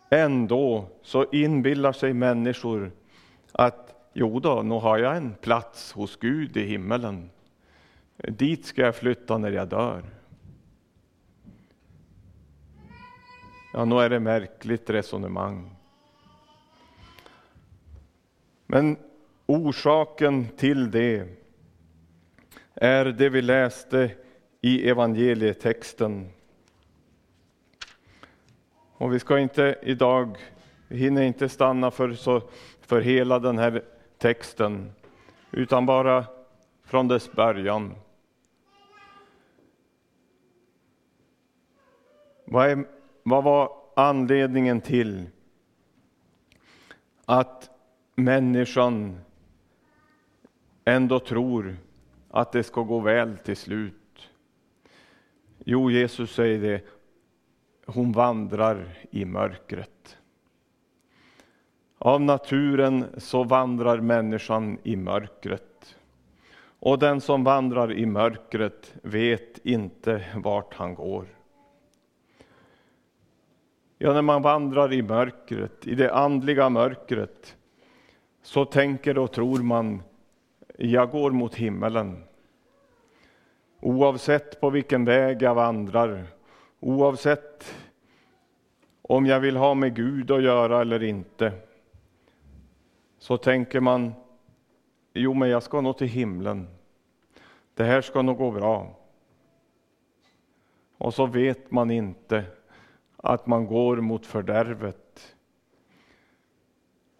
Ändå 0.09 0.87
så 1.01 1.25
inbillar 1.31 1.91
sig 1.91 2.13
människor 2.13 2.91
att 3.53 4.09
jo 4.13 4.39
då, 4.39 4.61
nu 4.61 4.75
har 4.75 4.97
jag 4.97 5.17
en 5.17 5.35
plats 5.35 5.91
hos 5.91 6.15
Gud 6.15 6.57
i 6.57 6.65
himmelen. 6.65 7.29
Dit 8.17 8.65
ska 8.65 8.81
jag 8.81 8.95
flytta 8.95 9.37
när 9.37 9.51
jag 9.51 9.67
dör. 9.67 10.03
Ja, 13.73 13.85
nog 13.85 14.01
är 14.01 14.09
det 14.09 14.19
märkligt 14.19 14.89
resonemang. 14.89 15.75
Men 18.65 18.97
orsaken 19.45 20.47
till 20.57 20.91
det 20.91 21.27
är 22.75 23.05
det 23.05 23.29
vi 23.29 23.41
läste 23.41 24.11
i 24.61 24.89
evangelietexten. 24.89 26.29
Och 28.93 29.13
vi 29.13 29.19
ska 29.19 29.39
inte 29.39 29.75
idag, 29.81 30.37
vi 30.87 30.97
hinner 30.97 31.21
inte 31.21 31.49
stanna 31.49 31.91
för, 31.91 32.13
så, 32.13 32.41
för 32.93 33.01
hela 33.01 33.39
den 33.39 33.57
här 33.57 33.83
texten, 34.17 34.91
utan 35.51 35.85
bara 35.85 36.25
från 36.83 37.07
dess 37.07 37.31
början. 37.31 37.95
Vad, 42.45 42.69
är, 42.69 42.85
vad 43.23 43.43
var 43.43 43.71
anledningen 43.95 44.81
till 44.81 45.29
att 47.25 47.69
människan 48.15 49.19
ändå 50.85 51.19
tror 51.19 51.77
att 52.29 52.51
det 52.51 52.63
ska 52.63 52.81
gå 52.81 52.99
väl 52.99 53.37
till 53.37 53.57
slut? 53.57 54.29
Jo, 55.65 55.91
Jesus 55.91 56.33
säger 56.33 56.61
det, 56.61 56.81
hon 57.85 58.11
vandrar 58.11 58.97
i 59.11 59.25
mörkret. 59.25 59.92
Av 62.05 62.21
naturen 62.21 63.05
så 63.17 63.43
vandrar 63.43 63.99
människan 63.99 64.77
i 64.83 64.95
mörkret. 64.95 65.95
Och 66.79 66.99
den 66.99 67.21
som 67.21 67.43
vandrar 67.43 67.93
i 67.93 68.05
mörkret 68.05 68.93
vet 69.01 69.65
inte 69.65 70.25
vart 70.35 70.73
han 70.73 70.95
går. 70.95 71.25
Ja, 73.97 74.13
när 74.13 74.21
man 74.21 74.41
vandrar 74.41 74.93
i 74.93 75.01
mörkret, 75.01 75.87
i 75.87 75.95
det 75.95 76.13
andliga 76.13 76.69
mörkret, 76.69 77.55
så 78.41 78.65
tänker 78.65 79.17
och 79.17 79.31
tror 79.31 79.59
man, 79.59 80.03
jag 80.77 81.09
går 81.09 81.31
mot 81.31 81.55
himmelen. 81.55 82.23
Oavsett 83.79 84.61
på 84.61 84.69
vilken 84.69 85.05
väg 85.05 85.41
jag 85.41 85.55
vandrar, 85.55 86.23
oavsett 86.79 87.75
om 89.01 89.25
jag 89.25 89.39
vill 89.39 89.55
ha 89.55 89.73
med 89.73 89.95
Gud 89.95 90.31
att 90.31 90.43
göra 90.43 90.81
eller 90.81 91.03
inte, 91.03 91.53
så 93.23 93.37
tänker 93.37 93.79
man, 93.79 94.13
jo 95.13 95.33
men 95.33 95.49
jag 95.49 95.63
ska 95.63 95.81
nog 95.81 95.97
till 95.97 96.07
himlen. 96.07 96.67
det 97.73 97.83
här 97.83 98.01
ska 98.01 98.21
nog 98.21 98.37
gå 98.37 98.51
bra. 98.51 98.99
Och 100.97 101.13
så 101.13 101.25
vet 101.25 101.71
man 101.71 101.91
inte 101.91 102.45
att 103.17 103.47
man 103.47 103.65
går 103.65 103.97
mot 103.97 104.25
fördärvet. 104.25 105.35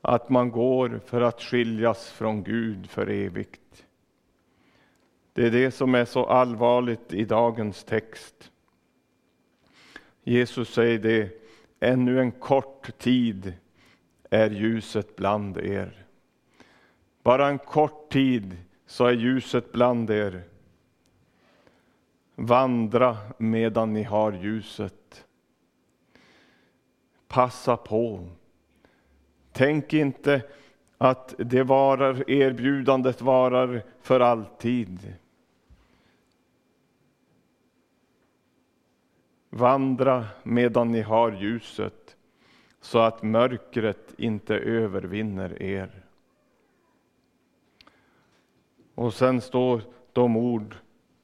Att 0.02 0.30
man 0.30 0.52
går 0.52 1.02
för 1.06 1.22
att 1.22 1.42
skiljas 1.42 2.12
från 2.12 2.44
Gud 2.44 2.90
för 2.90 3.10
evigt. 3.10 3.86
Det 5.34 5.48
är 5.48 5.52
det 5.52 5.72
som 5.72 5.96
är 5.96 6.06
så 6.06 6.26
allvarligt 6.26 7.14
i 7.14 7.26
dagens 7.26 7.84
text. 7.84 8.52
Jesus 10.24 10.74
säger 10.74 11.00
det, 11.00 11.30
ännu 11.80 12.20
en 12.20 12.32
kort 12.32 12.98
tid 12.98 13.54
är 14.34 14.50
ljuset 14.50 15.16
bland 15.16 15.58
er. 15.58 16.06
Bara 17.24 17.48
en 17.48 17.60
kort 17.60 18.12
tid 18.12 18.58
så 18.86 19.06
är 19.06 19.14
ljuset 19.14 19.72
bland 19.72 20.10
er. 20.10 20.44
Vandra 22.36 23.18
medan 23.38 23.94
ni 23.94 24.04
har 24.04 24.32
ljuset. 24.32 25.26
Passa 27.28 27.78
på. 27.78 28.28
Tänk 29.52 29.94
inte 29.94 30.42
att 30.98 31.36
det 31.38 31.64
varar, 31.64 32.30
erbjudandet 32.30 33.22
varar 33.22 33.84
för 34.02 34.20
alltid. 34.20 35.14
Vandra 39.50 40.26
medan 40.44 40.92
ni 40.92 41.02
har 41.02 41.32
ljuset 41.32 42.16
så 42.84 43.00
att 43.00 43.24
mörkret 43.24 44.14
inte 44.18 44.56
övervinner 44.56 45.62
er. 45.62 46.04
Och 48.96 49.14
sen 49.14 49.42
står 49.42 49.82
de 50.14 50.38
ord 50.38 50.76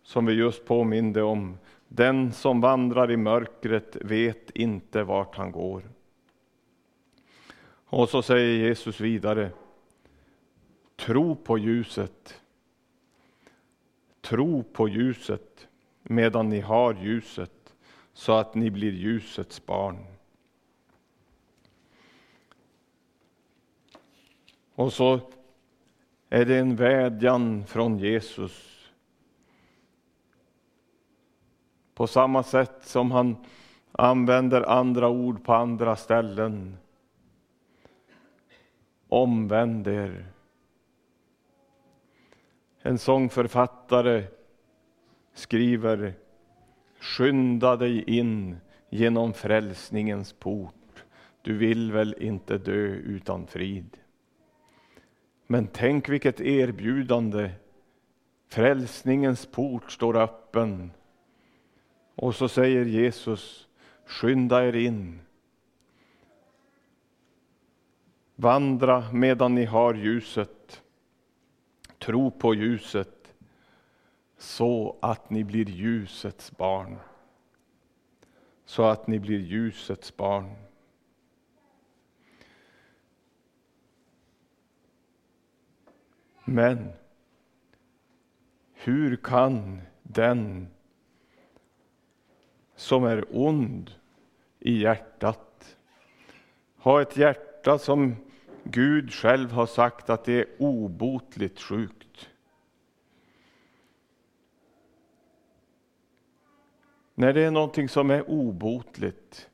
som 0.04 0.26
vi 0.26 0.34
just 0.34 0.65
påminde 0.65 1.24
om. 1.24 1.58
Den 1.88 2.34
som 2.34 2.62
vandrar 2.62 3.12
i 3.12 3.17
mörkret 3.17 3.95
vet 4.02 4.50
inte 4.50 5.04
vart 5.04 5.36
han 5.36 5.52
går. 5.52 5.84
Och 7.86 8.10
så 8.10 8.22
säger 8.22 8.67
Jesus 8.67 9.00
vidare. 9.00 9.52
Tro 10.95 11.36
på 11.36 11.58
ljuset. 11.58 12.41
Tro 14.22 14.63
på 14.63 14.88
ljuset 14.88 15.67
medan 16.04 16.50
ni 16.50 16.60
har 16.60 16.93
ljuset 16.93 17.74
så 18.13 18.34
att 18.34 18.56
ni 18.56 18.72
blir 18.72 18.91
ljusets 18.91 19.65
barn. 19.65 20.09
Och 24.80 24.94
så 24.94 25.20
är 26.30 26.46
det 26.46 26.58
en 26.58 26.76
vädjan 26.76 27.65
från 27.65 27.98
Jesus. 27.98 28.86
På 31.94 32.08
samma 32.08 32.44
sätt 32.44 32.78
som 32.82 33.12
han 33.12 33.36
använder 33.92 34.62
andra 34.62 35.10
ord 35.10 35.44
på 35.44 35.54
andra 35.54 35.96
ställen. 35.96 36.78
Omvänd 39.08 39.88
er. 39.88 40.26
En 42.82 42.98
sångförfattare 42.98 44.24
skriver 45.34 46.13
Skynda 47.00 47.76
dig 47.76 48.04
in 48.04 48.58
genom 48.89 49.34
frälsningens 49.34 50.34
port. 50.34 51.04
Du 51.42 51.58
vill 51.58 51.92
väl 51.92 52.15
inte 52.20 52.58
dö 52.58 52.88
utan 52.88 53.48
frid. 53.48 53.99
Men 55.52 55.68
tänk 55.68 56.10
vilket 56.10 56.42
erbjudande. 56.42 57.52
Frälsningens 58.48 59.46
port 59.46 59.92
står 59.92 60.18
öppen. 60.18 60.92
Och 62.16 62.36
så 62.36 62.50
säger 62.50 62.86
Jesus, 62.86 63.68
skynda 64.06 64.66
er 64.66 64.76
in. 64.76 65.22
Vandra 68.36 69.12
medan 69.12 69.56
ni 69.56 69.66
har 69.66 69.94
ljuset. 69.94 70.82
Tro 71.98 72.32
på 72.32 72.54
ljuset 72.54 73.34
så 74.38 74.98
att 75.02 75.30
ni 75.30 75.44
blir 75.44 75.70
ljusets 75.70 76.58
barn. 76.58 77.00
Så 78.66 78.84
att 78.84 79.08
ni 79.08 79.20
blir 79.20 79.40
ljusets 79.40 80.18
barn. 80.18 80.56
Men 86.52 86.92
hur 88.74 89.16
kan 89.16 89.82
den 90.04 90.68
som 92.76 93.04
är 93.04 93.26
ond 93.32 93.92
i 94.60 94.82
hjärtat 94.82 95.78
ha 96.78 97.02
ett 97.02 97.18
hjärta 97.18 97.78
som 97.78 98.16
Gud 98.64 99.14
själv 99.14 99.52
har 99.52 99.66
sagt 99.66 100.10
att 100.10 100.24
det 100.24 100.34
är 100.34 100.46
obotligt 100.60 101.60
sjukt? 101.60 102.30
När 107.16 107.34
det 107.34 107.42
är 107.42 107.52
någonting 107.52 107.90
som 107.90 108.12
är 108.12 108.30
obotligt, 108.30 109.50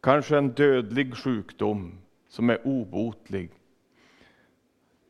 kanske 0.00 0.38
en 0.38 0.48
dödlig 0.48 1.14
sjukdom 1.14 1.98
som 2.28 2.50
är 2.50 2.66
obotlig, 2.66 3.50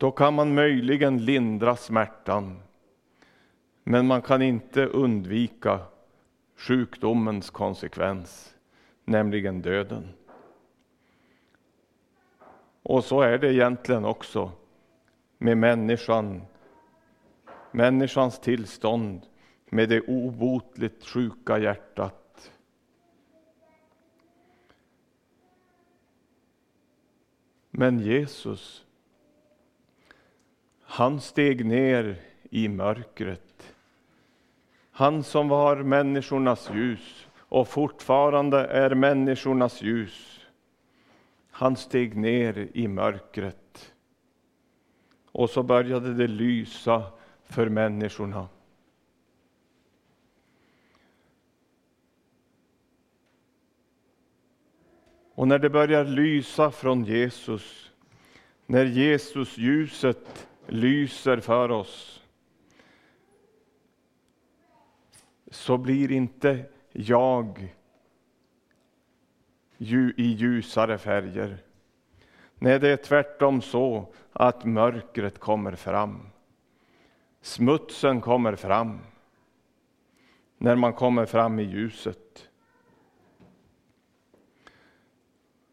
då 0.01 0.11
kan 0.11 0.33
man 0.33 0.53
möjligen 0.53 1.25
lindra 1.25 1.75
smärtan. 1.75 2.59
Men 3.83 4.07
man 4.07 4.21
kan 4.21 4.41
inte 4.41 4.85
undvika 4.85 5.79
sjukdomens 6.55 7.49
konsekvens, 7.49 8.55
nämligen 9.05 9.61
döden. 9.61 10.13
Och 12.83 13.03
så 13.03 13.21
är 13.21 13.37
det 13.37 13.53
egentligen 13.53 14.05
också 14.05 14.51
med 15.37 15.57
människan, 15.57 16.41
människans 17.71 18.39
tillstånd 18.39 19.21
med 19.65 19.89
det 19.89 20.01
obotligt 20.01 21.05
sjuka 21.05 21.57
hjärtat. 21.57 22.51
Men 27.71 27.99
Jesus, 27.99 28.85
han 30.91 31.21
steg 31.21 31.65
ner 31.65 32.15
i 32.49 32.67
mörkret. 32.67 33.75
Han 34.91 35.23
som 35.23 35.49
var 35.49 35.75
människornas 35.75 36.69
ljus 36.73 37.27
och 37.37 37.67
fortfarande 37.67 38.65
är 38.65 38.95
människornas 38.95 39.81
ljus. 39.81 40.39
Han 41.51 41.75
steg 41.75 42.17
ner 42.17 42.67
i 42.73 42.87
mörkret. 42.87 43.93
Och 45.31 45.49
så 45.49 45.63
började 45.63 46.13
det 46.13 46.27
lysa 46.27 47.03
för 47.43 47.69
människorna. 47.69 48.47
Och 55.35 55.47
när 55.47 55.59
det 55.59 55.69
börjar 55.69 56.05
lysa 56.05 56.71
från 56.71 57.03
Jesus, 57.03 57.91
när 58.65 58.85
Jesus 58.85 59.57
ljuset 59.57 60.47
lyser 60.71 61.37
för 61.37 61.71
oss, 61.71 62.23
så 65.47 65.77
blir 65.77 66.11
inte 66.11 66.65
jag 66.91 67.75
i 70.17 70.23
ljusare 70.23 70.97
färger. 70.97 71.57
Nej, 72.55 72.79
det 72.79 72.89
är 72.89 72.97
tvärtom 72.97 73.61
så 73.61 74.13
att 74.31 74.65
mörkret 74.65 75.39
kommer 75.39 75.75
fram. 75.75 76.29
Smutsen 77.41 78.21
kommer 78.21 78.55
fram 78.55 78.99
när 80.57 80.75
man 80.75 80.93
kommer 80.93 81.25
fram 81.25 81.59
i 81.59 81.63
ljuset. 81.63 82.49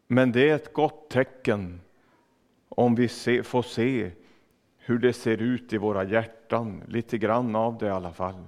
Men 0.06 0.32
det 0.32 0.50
är 0.50 0.54
ett 0.54 0.72
gott 0.72 1.11
tecken 1.11 1.80
om 2.68 2.94
vi 2.94 3.08
se, 3.08 3.42
får 3.42 3.62
se 3.62 4.11
hur 4.88 4.98
det 4.98 5.12
ser 5.12 5.42
ut 5.42 5.72
i 5.72 5.79
våra 5.79 6.05
hjärtan, 6.05 6.83
lite 6.87 7.18
grann 7.18 7.57
av 7.57 7.79
det 7.79 7.87
i 7.87 7.90
alla 7.90 8.12
fall. 8.12 8.44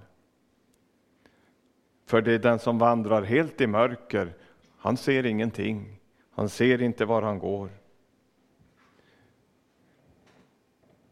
För 2.07 2.23
det 2.23 2.33
är 2.33 2.39
den 2.39 2.59
som 2.59 2.79
vandrar 2.79 3.23
helt 3.23 3.61
i 3.61 3.67
mörker, 3.67 4.35
han 4.77 4.97
ser 4.97 5.27
ingenting. 5.27 6.01
Han 6.31 6.49
ser 6.49 6.83
inte 6.83 7.05
var 7.05 7.23
han 7.23 7.39
går. 7.39 7.71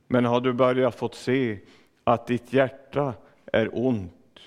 Men 0.07 0.25
har 0.25 0.41
du 0.41 0.53
börjat 0.53 0.95
få 0.95 1.09
se 1.09 1.59
att 2.05 2.27
ditt 2.27 2.53
hjärta 2.53 3.15
är 3.47 3.71
ont, 3.73 4.41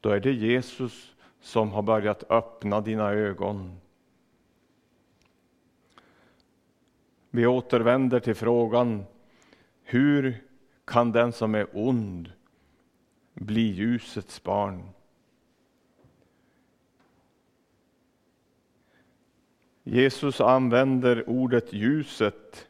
då 0.00 0.10
är 0.10 0.20
det 0.20 0.32
Jesus 0.32 1.14
som 1.40 1.72
har 1.72 1.82
börjat 1.82 2.30
öppna 2.30 2.80
dina 2.80 3.10
ögon 3.12 3.80
Vi 7.30 7.46
återvänder 7.46 8.20
till 8.20 8.34
frågan, 8.34 9.04
hur 9.90 10.44
kan 10.84 11.12
den 11.12 11.32
som 11.32 11.54
är 11.54 11.66
ond 11.72 12.32
bli 13.34 13.60
ljusets 13.60 14.42
barn. 14.42 14.88
Jesus 19.82 20.40
använder 20.40 21.28
ordet 21.28 21.72
ljuset 21.72 22.68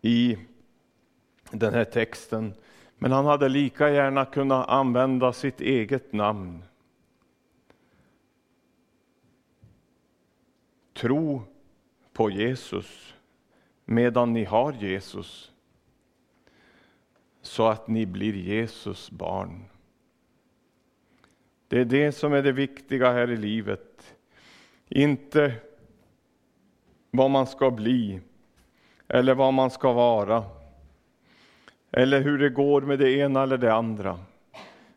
i 0.00 0.38
den 1.50 1.74
här 1.74 1.84
texten, 1.84 2.54
men 2.98 3.12
han 3.12 3.24
hade 3.24 3.48
lika 3.48 3.90
gärna 3.90 4.24
kunnat 4.24 4.68
använda 4.68 5.32
sitt 5.32 5.60
eget 5.60 6.12
namn. 6.12 6.64
Tro 10.92 11.42
på 12.12 12.30
Jesus 12.30 13.14
medan 13.84 14.32
ni 14.32 14.44
har 14.44 14.72
Jesus, 14.72 15.53
så 17.46 17.68
att 17.68 17.88
ni 17.88 18.06
blir 18.06 18.34
Jesus 18.34 19.10
barn. 19.10 19.64
Det 21.68 21.80
är 21.80 21.84
det 21.84 22.12
som 22.12 22.32
är 22.32 22.42
det 22.42 22.52
viktiga 22.52 23.12
här 23.12 23.30
i 23.30 23.36
livet. 23.36 24.14
Inte 24.88 25.54
vad 27.10 27.30
man 27.30 27.46
ska 27.46 27.70
bli 27.70 28.20
eller 29.08 29.34
vad 29.34 29.54
man 29.54 29.70
ska 29.70 29.92
vara 29.92 30.44
eller 31.90 32.20
hur 32.20 32.38
det 32.38 32.50
går 32.50 32.80
med 32.80 32.98
det 32.98 33.10
ena 33.10 33.42
eller 33.42 33.58
det 33.58 33.74
andra. 33.74 34.18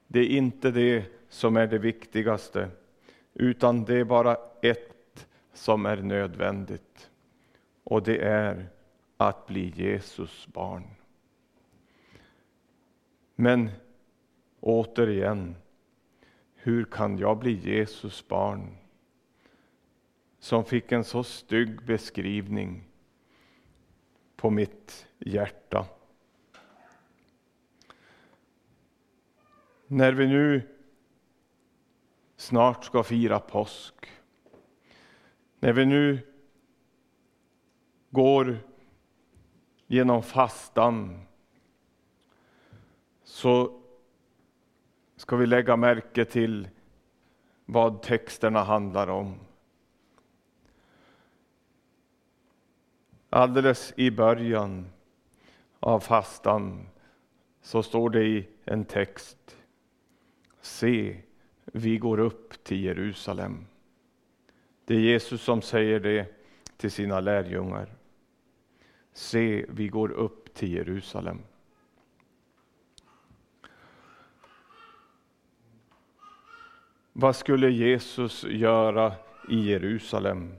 Det 0.08 0.20
är 0.20 0.38
inte 0.38 0.72
det 0.72 1.06
som 1.30 1.58
är 1.58 1.68
det 1.68 1.78
viktigaste, 1.78 2.70
utan 3.34 3.86
det 3.86 3.96
är 3.96 4.04
bara 4.04 4.38
ett 4.62 5.28
som 5.54 5.86
är 5.86 5.98
nödvändigt. 5.98 7.10
Och 7.84 8.04
det 8.04 8.18
är 8.18 8.68
att 9.18 9.48
bli 9.48 9.74
Jesus 9.76 10.48
barn. 10.48 10.97
Men 13.40 13.70
återigen, 14.60 15.56
hur 16.56 16.84
kan 16.86 17.18
jag 17.18 17.38
bli 17.38 17.52
Jesus 17.52 18.28
barn? 18.28 18.78
Som 20.40 20.66
fick 20.66 20.92
en 20.92 21.04
så 21.04 21.24
stygg 21.24 21.86
beskrivning 21.86 22.84
på 24.36 24.50
mitt 24.50 25.08
hjärta. 25.20 25.86
När 29.88 30.14
vi 30.14 30.28
nu 30.28 30.62
snart 32.36 32.86
ska 32.86 33.04
fira 33.04 33.40
påsk, 33.40 33.96
när 35.60 35.74
vi 35.74 35.86
nu 35.86 36.20
går 38.10 38.58
genom 39.88 40.24
fastan, 40.24 41.27
så 43.28 43.80
ska 45.16 45.36
vi 45.36 45.46
lägga 45.46 45.76
märke 45.76 46.26
till 46.26 46.68
vad 47.66 48.02
texterna 48.02 48.64
handlar 48.64 49.08
om. 49.08 49.36
Alldeles 53.30 53.94
i 53.96 54.12
början 54.12 54.90
av 55.80 56.00
fastan 56.00 56.88
så 57.62 57.84
står 57.84 58.10
det 58.10 58.24
i 58.24 58.48
en 58.66 58.86
text 58.86 59.58
Se, 60.62 61.22
vi 61.66 61.98
går 61.98 62.20
upp 62.20 62.64
till 62.64 62.84
Jerusalem. 62.84 63.66
Det 64.86 64.96
är 64.96 65.00
Jesus 65.00 65.42
som 65.42 65.62
säger 65.62 66.00
det 66.00 66.26
till 66.78 66.92
sina 66.92 67.20
lärjungar. 67.20 67.96
Se, 69.14 69.66
vi 69.70 69.88
går 69.88 70.12
upp 70.12 70.54
till 70.54 70.74
Jerusalem. 70.74 71.42
Vad 77.20 77.36
skulle 77.36 77.70
Jesus 77.70 78.44
göra 78.44 79.14
i 79.50 79.70
Jerusalem? 79.70 80.56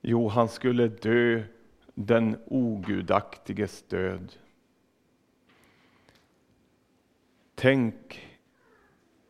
Jo, 0.00 0.28
han 0.28 0.48
skulle 0.48 0.88
dö 0.88 1.42
den 1.94 2.36
ogudaktiges 2.46 3.82
död. 3.82 4.32
Tänk 7.54 7.94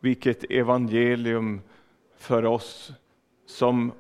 vilket 0.00 0.50
evangelium 0.50 1.60
för 2.16 2.44
oss 2.44 2.92
som 3.46 3.92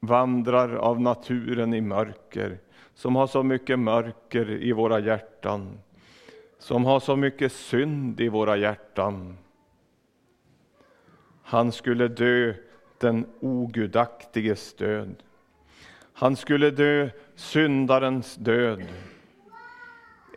vandrar 0.00 0.74
av 0.74 1.00
naturen 1.00 1.74
i 1.74 1.80
mörker, 1.80 2.58
som 2.94 3.16
har 3.16 3.26
så 3.26 3.42
mycket 3.42 3.78
mörker 3.78 4.50
i 4.50 4.72
våra 4.72 5.00
hjärtan, 5.00 5.78
som 6.58 6.84
har 6.84 7.00
så 7.00 7.16
mycket 7.16 7.52
synd 7.52 8.20
i 8.20 8.28
våra 8.28 8.56
hjärtan. 8.56 9.36
Han 11.44 11.72
skulle 11.72 12.08
dö 12.08 12.54
den 12.98 13.26
ogudaktiges 13.40 14.74
död. 14.74 15.22
Han 16.12 16.36
skulle 16.36 16.70
dö 16.70 17.08
syndarens 17.34 18.34
död 18.34 18.82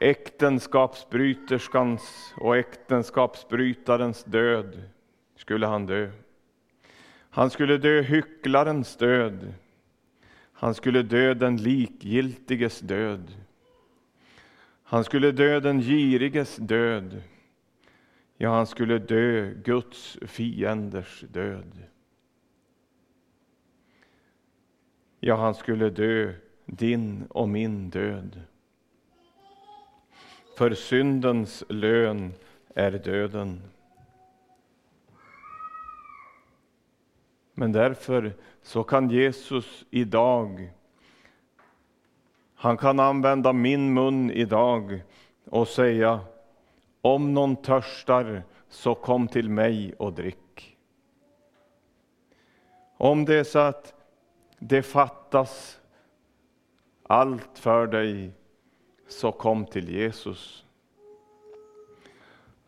äktenskapsbryterskans 0.01 2.33
och 2.37 2.57
äktenskapsbrytarens 2.57 4.23
död 4.23 4.81
skulle 5.35 5.67
han 5.67 5.85
dö. 5.85 6.09
Han 7.29 7.49
skulle 7.49 7.77
dö 7.77 8.01
hycklarens 8.01 8.97
död. 8.97 9.53
Han 10.53 10.73
skulle 10.73 11.03
dö 11.03 11.33
den 11.33 11.57
likgiltiges 11.57 12.79
död. 12.79 13.31
Han 14.83 15.03
skulle 15.03 15.31
dö 15.31 15.59
den 15.59 15.81
giriges 15.81 16.55
död. 16.55 17.21
Ja, 18.37 18.49
han 18.55 18.67
skulle 18.67 18.99
dö 18.99 19.53
Guds 19.53 20.17
fienders 20.21 21.21
död. 21.21 21.83
Ja, 25.19 25.35
han 25.35 25.55
skulle 25.55 25.89
dö 25.89 26.33
din 26.65 27.27
och 27.29 27.49
min 27.49 27.89
död. 27.89 28.41
För 30.57 30.73
syndens 30.73 31.63
lön 31.69 32.33
är 32.75 32.91
döden. 32.91 33.61
Men 37.53 37.71
därför 37.71 38.33
så 38.61 38.83
kan 38.83 39.09
Jesus 39.09 39.85
idag, 39.89 40.71
han 42.55 42.77
kan 42.77 42.99
använda 42.99 43.53
min 43.53 43.93
mun 43.93 44.31
idag 44.31 45.01
och 45.45 45.67
säga 45.67 46.19
om 47.01 47.33
någon 47.33 47.55
törstar 47.55 48.43
så 48.69 48.95
kom 48.95 49.27
till 49.27 49.49
mig 49.49 49.93
och 49.93 50.13
drick. 50.13 50.77
Om 52.97 53.25
det 53.25 53.35
är 53.35 53.43
så 53.43 53.59
att 53.59 53.93
det 54.59 54.81
fattas 54.81 55.79
allt 57.03 57.59
för 57.59 57.87
dig 57.87 58.31
så 59.07 59.31
kom 59.31 59.65
till 59.65 59.89
Jesus. 59.89 60.65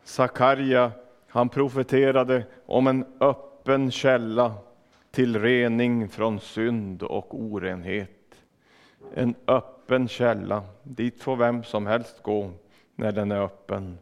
Sakarja, 0.02 0.92
han 1.28 1.48
profeterade 1.48 2.46
om 2.66 2.86
en 2.86 3.04
öppen 3.20 3.90
källa 3.90 4.54
till 5.10 5.40
rening 5.40 6.08
från 6.08 6.40
synd 6.40 7.02
och 7.02 7.40
orenhet. 7.40 8.10
En 9.14 9.34
öppen 9.46 10.08
källa, 10.08 10.62
dit 10.82 11.22
får 11.22 11.36
vem 11.36 11.62
som 11.62 11.86
helst 11.86 12.22
gå 12.22 12.50
när 12.94 13.12
den 13.12 13.32
är 13.32 13.40
öppen. 13.40 13.98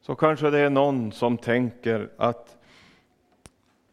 Så 0.00 0.14
kanske 0.14 0.50
det 0.50 0.58
är 0.58 0.70
någon 0.70 1.12
som 1.12 1.38
tänker 1.38 2.10
att 2.16 2.56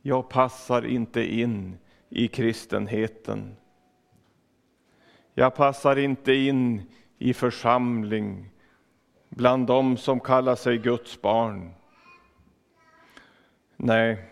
jag 0.01 0.29
passar 0.29 0.85
inte 0.85 1.21
in 1.21 1.77
i 2.09 2.27
kristenheten. 2.27 3.55
Jag 5.33 5.55
passar 5.55 5.95
inte 5.95 6.33
in 6.33 6.81
i 7.17 7.33
församling 7.33 8.49
bland 9.29 9.67
dem 9.67 9.97
som 9.97 10.19
kallar 10.19 10.55
sig 10.55 10.77
Guds 10.77 11.21
barn. 11.21 11.73
Nej, 13.75 14.25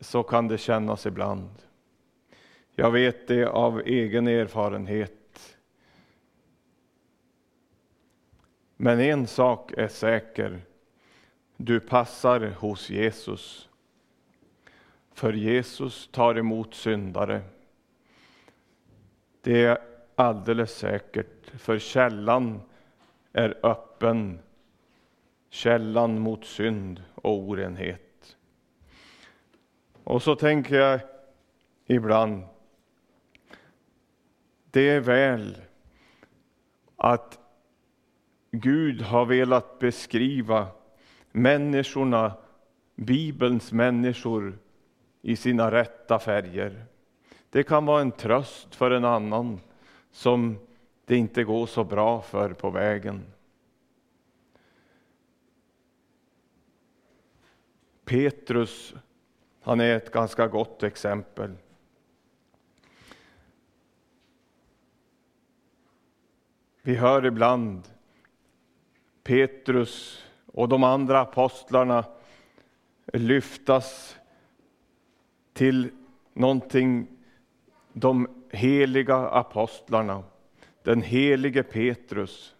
så 0.00 0.22
kan 0.22 0.48
det 0.48 0.58
kännas 0.58 1.06
ibland. 1.06 1.50
Jag 2.74 2.90
vet 2.90 3.28
det 3.28 3.46
av 3.46 3.80
egen 3.80 4.28
erfarenhet. 4.28 5.56
Men 8.76 9.00
en 9.00 9.26
sak 9.26 9.72
är 9.72 9.88
säker. 9.88 10.60
Du 11.56 11.80
passar 11.80 12.40
hos 12.40 12.90
Jesus. 12.90 13.68
För 15.12 15.32
Jesus 15.32 16.08
tar 16.12 16.38
emot 16.38 16.74
syndare. 16.74 17.42
Det 19.40 19.64
är 19.64 19.78
alldeles 20.14 20.74
säkert, 20.74 21.50
för 21.58 21.78
källan 21.78 22.60
är 23.32 23.58
öppen. 23.62 24.38
Källan 25.50 26.18
mot 26.18 26.44
synd 26.44 27.02
och 27.14 27.38
orenhet. 27.38 28.36
Och 30.04 30.22
så 30.22 30.36
tänker 30.36 30.76
jag 30.76 31.00
ibland, 31.86 32.44
det 34.70 34.88
är 34.88 35.00
väl 35.00 35.56
att 36.96 37.38
Gud 38.50 39.02
har 39.02 39.26
velat 39.26 39.78
beskriva 39.78 40.68
människorna, 41.36 42.32
Bibelns 42.94 43.72
människor, 43.72 44.58
i 45.22 45.36
sina 45.36 45.70
rätta 45.70 46.18
färger. 46.18 46.86
Det 47.50 47.62
kan 47.62 47.86
vara 47.86 48.00
en 48.00 48.12
tröst 48.12 48.74
för 48.74 48.90
en 48.90 49.04
annan 49.04 49.60
som 50.10 50.58
det 51.04 51.16
inte 51.16 51.44
går 51.44 51.66
så 51.66 51.84
bra 51.84 52.22
för 52.22 52.52
på 52.52 52.70
vägen. 52.70 53.24
Petrus, 58.04 58.94
han 59.60 59.80
är 59.80 59.96
ett 59.96 60.12
ganska 60.12 60.48
gott 60.48 60.82
exempel. 60.82 61.54
Vi 66.82 66.94
hör 66.94 67.26
ibland 67.26 67.82
Petrus 69.22 70.23
och 70.54 70.68
de 70.68 70.84
andra 70.84 71.20
apostlarna 71.20 72.04
lyftas 73.12 74.16
till 75.52 75.90
någonting, 76.32 77.06
de 77.92 78.28
heliga 78.50 79.16
apostlarna, 79.16 80.22
den 80.82 81.02
helige 81.02 81.62
Petrus. 81.62 82.54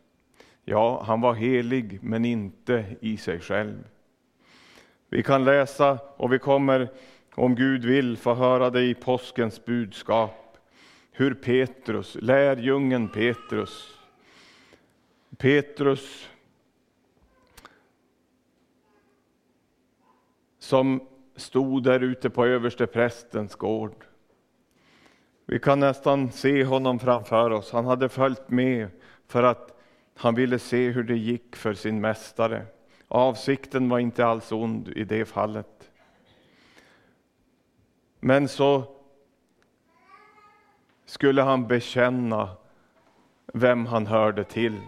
Ja, 0.64 1.02
han 1.06 1.20
var 1.20 1.34
helig, 1.34 1.98
men 2.02 2.24
inte 2.24 2.84
i 3.00 3.16
sig 3.16 3.40
själv. 3.40 3.84
Vi 5.08 5.22
kan 5.22 5.44
läsa, 5.44 5.98
och 6.16 6.32
vi 6.32 6.38
kommer, 6.38 6.88
om 7.34 7.54
Gud 7.54 7.84
vill, 7.84 8.16
få 8.16 8.34
höra 8.34 8.70
det 8.70 8.82
i 8.82 8.94
påskens 8.94 9.64
budskap, 9.64 10.58
hur 11.12 11.34
Petrus, 11.34 12.16
lärjungen 12.20 13.08
Petrus, 13.08 13.98
Petrus 15.36 16.28
som 20.64 21.00
stod 21.36 21.82
där 21.82 22.00
ute 22.00 22.30
på 22.30 22.46
överste 22.46 22.86
prästens 22.86 23.54
gård. 23.54 24.04
Vi 25.46 25.58
kan 25.58 25.80
nästan 25.80 26.32
se 26.32 26.64
honom 26.64 26.98
framför 26.98 27.50
oss. 27.50 27.72
Han 27.72 27.86
hade 27.86 28.08
följt 28.08 28.48
med 28.48 28.88
för 29.26 29.42
att 29.42 29.80
han 30.16 30.34
ville 30.34 30.58
se 30.58 30.90
hur 30.90 31.04
det 31.04 31.16
gick 31.16 31.56
för 31.56 31.74
sin 31.74 32.00
mästare. 32.00 32.66
Avsikten 33.08 33.88
var 33.88 33.98
inte 33.98 34.26
alls 34.26 34.52
ond 34.52 34.88
i 34.88 35.04
det 35.04 35.24
fallet. 35.24 35.90
Men 38.20 38.48
så 38.48 38.84
skulle 41.04 41.42
han 41.42 41.66
bekänna 41.66 42.56
vem 43.52 43.86
han 43.86 44.06
hörde 44.06 44.44
till. 44.44 44.80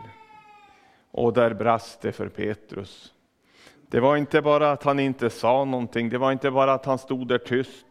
Och 1.10 1.32
där 1.32 1.54
brast 1.54 2.00
det 2.00 2.12
för 2.12 2.28
Petrus. 2.28 3.12
Det 3.88 4.00
var 4.00 4.16
inte 4.16 4.42
bara 4.42 4.72
att 4.72 4.82
han 4.82 5.00
inte 5.00 5.30
sa 5.30 5.64
någonting, 5.64 6.08
det 6.08 6.18
var 6.18 6.32
inte 6.32 6.50
bara 6.50 6.72
att 6.72 6.86
han 6.86 6.98
stod 6.98 7.28
där 7.28 7.38
tyst. 7.38 7.86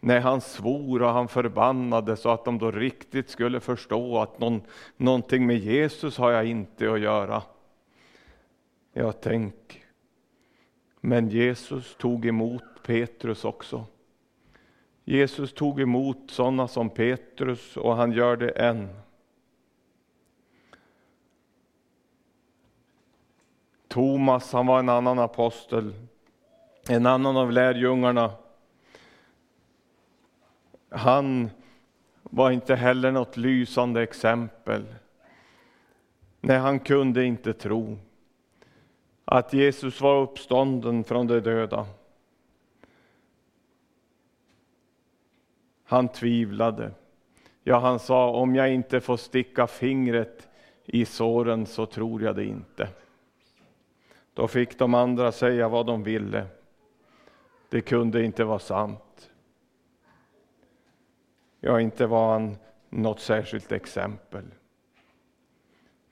när 0.00 0.20
han 0.20 0.40
svor 0.40 1.02
och 1.02 1.08
han 1.08 1.28
förbannade 1.28 2.16
så 2.16 2.30
att 2.30 2.44
de 2.44 2.58
då 2.58 2.70
riktigt 2.70 3.30
skulle 3.30 3.60
förstå 3.60 4.18
att 4.18 4.38
någon, 4.38 4.62
någonting 4.96 5.46
med 5.46 5.56
Jesus 5.56 6.18
har 6.18 6.30
jag 6.30 6.46
inte 6.46 6.92
att 6.92 7.00
göra. 7.00 7.42
Ja, 8.92 9.12
tänk. 9.12 9.84
Men 11.00 11.28
Jesus 11.28 11.96
tog 11.96 12.26
emot 12.26 12.62
Petrus 12.86 13.44
också. 13.44 13.84
Jesus 15.04 15.52
tog 15.52 15.80
emot 15.80 16.30
sådana 16.30 16.68
som 16.68 16.90
Petrus 16.90 17.76
och 17.76 17.96
han 17.96 18.12
gör 18.12 18.36
det 18.36 18.50
än. 18.50 18.88
Thomas, 23.92 24.52
han 24.52 24.66
var 24.66 24.78
en 24.78 24.88
annan 24.88 25.18
apostel, 25.18 25.94
en 26.88 27.06
annan 27.06 27.36
av 27.36 27.52
lärjungarna. 27.52 28.32
Han 30.88 31.50
var 32.22 32.50
inte 32.50 32.74
heller 32.74 33.12
något 33.12 33.36
lysande 33.36 34.02
exempel. 34.02 34.84
Nej, 36.40 36.58
han 36.58 36.80
kunde 36.80 37.24
inte 37.24 37.52
tro 37.52 37.98
att 39.24 39.52
Jesus 39.52 40.00
var 40.00 40.22
uppstånden 40.22 41.04
från 41.04 41.26
de 41.26 41.40
döda. 41.40 41.86
Han 45.84 46.08
tvivlade. 46.08 46.90
Ja, 47.64 47.78
han 47.78 47.98
sa 47.98 48.30
om 48.30 48.54
jag 48.54 48.74
inte 48.74 49.00
får 49.00 49.16
sticka 49.16 49.66
fingret 49.66 50.48
i 50.84 51.04
såren 51.04 51.66
så 51.66 51.86
tror 51.86 52.22
jag 52.22 52.36
det 52.36 52.44
inte. 52.44 52.88
Då 54.34 54.48
fick 54.48 54.78
de 54.78 54.94
andra 54.94 55.32
säga 55.32 55.68
vad 55.68 55.86
de 55.86 56.02
ville. 56.02 56.46
Det 57.68 57.80
kunde 57.80 58.24
inte 58.24 58.44
vara 58.44 58.58
sant. 58.58 59.30
Ja, 61.60 61.80
inte 61.80 62.06
var 62.06 62.32
han 62.32 62.56
något 62.90 63.20
särskilt 63.20 63.72
exempel. 63.72 64.44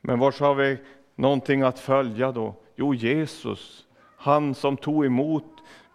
Men 0.01 0.19
var 0.19 0.41
har 0.41 0.55
vi 0.55 0.79
någonting 1.15 1.63
att 1.63 1.79
följa 1.79 2.33
då? 2.33 2.55
Jo, 2.77 2.95
Jesus, 2.95 3.87
han 4.17 4.55
som 4.55 4.77
tog 4.77 5.07
emot 5.07 5.45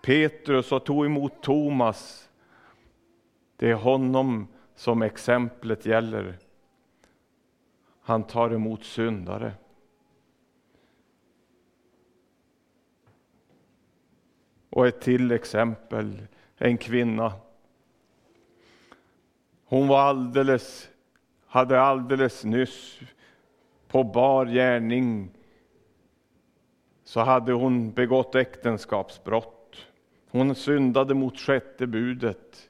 Petrus 0.01 0.71
och 0.71 0.85
tog 0.85 1.05
emot 1.05 1.41
Thomas. 1.41 2.29
Det 3.55 3.69
är 3.69 3.75
honom 3.75 4.47
som 4.75 5.01
exemplet 5.01 5.85
gäller. 5.85 6.37
Han 8.01 8.23
tar 8.23 8.53
emot 8.53 8.83
syndare. 8.83 9.53
Och 14.75 14.87
ett 14.87 15.01
till 15.01 15.31
exempel, 15.31 16.21
en 16.57 16.77
kvinna. 16.77 17.33
Hon 19.65 19.87
var 19.87 19.99
alldeles, 19.99 20.89
hade 21.47 21.81
alldeles 21.81 22.43
nyss 22.43 22.99
på 23.87 24.03
bar 24.03 24.45
gärning 24.45 25.29
så 27.03 27.19
hade 27.19 27.53
hon 27.53 27.91
begått 27.91 28.35
äktenskapsbrott. 28.35 29.87
Hon 30.31 30.55
syndade 30.55 31.13
mot 31.13 31.39
sjätte 31.39 31.87
budet 31.87 32.69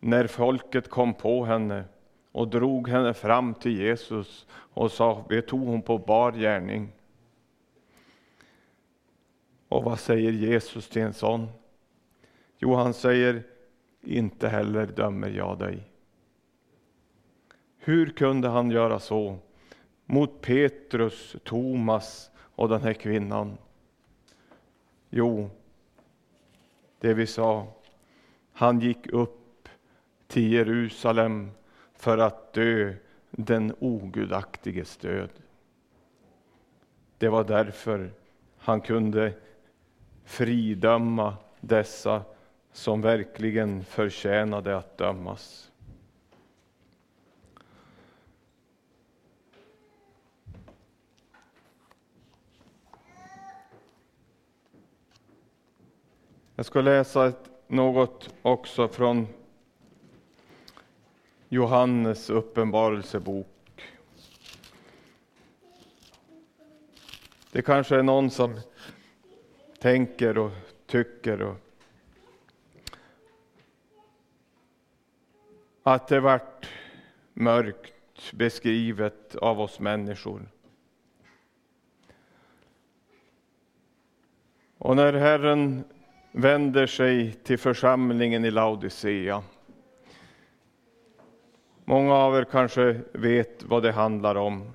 när 0.00 0.26
folket 0.26 0.90
kom 0.90 1.14
på 1.14 1.44
henne 1.44 1.84
och 2.32 2.48
drog 2.48 2.88
henne 2.88 3.14
fram 3.14 3.54
till 3.54 3.78
Jesus 3.78 4.46
och 4.52 4.92
sa, 4.92 5.24
det 5.28 5.42
tog 5.42 5.66
hon 5.66 5.82
på 5.82 5.98
bar 5.98 6.32
gärning. 6.32 6.92
Och 9.68 9.84
vad 9.84 9.98
säger 9.98 10.32
Jesus 10.32 10.88
till 10.88 11.02
en 11.02 11.14
sån? 11.14 11.48
Jo, 12.58 12.74
han 12.74 12.94
säger, 12.94 13.42
inte 14.00 14.48
heller 14.48 14.86
dömer 14.86 15.28
jag 15.30 15.58
dig. 15.58 15.82
Hur 17.78 18.06
kunde 18.10 18.48
han 18.48 18.70
göra 18.70 18.98
så 18.98 19.38
mot 20.04 20.40
Petrus, 20.40 21.36
Thomas 21.44 22.30
och 22.36 22.68
den 22.68 22.82
här 22.82 22.92
kvinnan? 22.92 23.58
Jo, 25.10 25.50
det 27.00 27.14
vi 27.14 27.26
sa, 27.26 27.66
han 28.52 28.80
gick 28.80 29.06
upp 29.06 29.68
till 30.26 30.52
Jerusalem 30.52 31.50
för 31.94 32.18
att 32.18 32.52
dö 32.52 32.94
den 33.30 33.74
ogudaktiges 33.78 34.96
död. 34.96 35.30
Det 37.18 37.28
var 37.28 37.44
därför 37.44 38.10
han 38.58 38.80
kunde 38.80 39.32
fridöma 40.28 41.36
dessa 41.60 42.22
som 42.72 43.00
verkligen 43.00 43.84
förtjänade 43.84 44.76
att 44.76 44.98
dömas. 44.98 45.70
Jag 56.54 56.66
ska 56.66 56.80
läsa 56.80 57.26
ett, 57.26 57.50
något 57.66 58.34
också 58.42 58.88
från 58.88 59.26
Johannes 61.48 62.30
uppenbarelsebok. 62.30 63.46
Det 67.52 67.62
kanske 67.62 67.96
är 67.96 68.02
någon 68.02 68.30
som 68.30 68.60
tänker 69.78 70.38
och 70.38 70.52
tycker. 70.86 71.42
Och 71.42 71.56
att 75.82 76.08
det 76.08 76.20
vart 76.20 76.68
mörkt 77.34 78.32
beskrivet 78.32 79.36
av 79.36 79.60
oss 79.60 79.80
människor. 79.80 80.48
Och 84.78 84.96
när 84.96 85.12
Herren 85.12 85.84
vänder 86.32 86.86
sig 86.86 87.32
till 87.32 87.58
församlingen 87.58 88.44
i 88.44 88.50
Laodicea. 88.50 89.42
Många 91.84 92.14
av 92.14 92.36
er 92.36 92.44
kanske 92.44 93.00
vet 93.12 93.62
vad 93.62 93.82
det 93.82 93.92
handlar 93.92 94.34
om. 94.34 94.70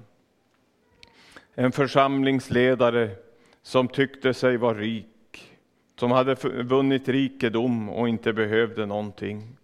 en 1.56 1.72
församlingsledare 1.72 3.16
som 3.64 3.88
tyckte 3.88 4.34
sig 4.34 4.58
vara 4.58 4.78
rik, 4.78 5.58
som 5.96 6.12
hade 6.12 6.36
vunnit 6.64 7.10
rikedom 7.10 7.90
och 7.90 8.10
inte 8.10 8.34
behövde 8.34 8.86
någonting. 8.86 9.58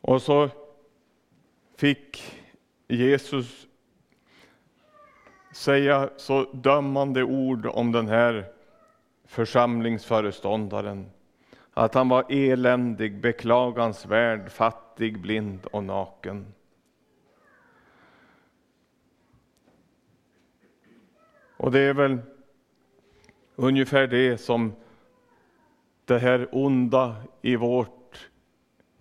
Och 0.00 0.22
så 0.22 0.48
fick 1.76 2.22
Jesus 2.88 3.66
säga 5.52 6.10
så 6.16 6.42
dömande 6.52 7.22
ord 7.22 7.66
om 7.66 7.92
den 7.92 8.08
här 8.08 8.44
församlingsföreståndaren. 9.24 11.10
Att 11.74 11.94
han 11.94 12.08
var 12.08 12.24
eländig, 12.28 13.20
beklagansvärd, 13.20 14.50
fattig, 14.50 15.20
blind 15.20 15.66
och 15.66 15.84
naken. 15.84 16.54
Och 21.56 21.72
det 21.72 21.80
är 21.80 21.94
väl 21.94 22.18
ungefär 23.60 24.06
det 24.06 24.38
som 24.38 24.72
det 26.04 26.18
här 26.18 26.48
onda 26.52 27.16
i 27.42 27.56
vårt 27.56 28.30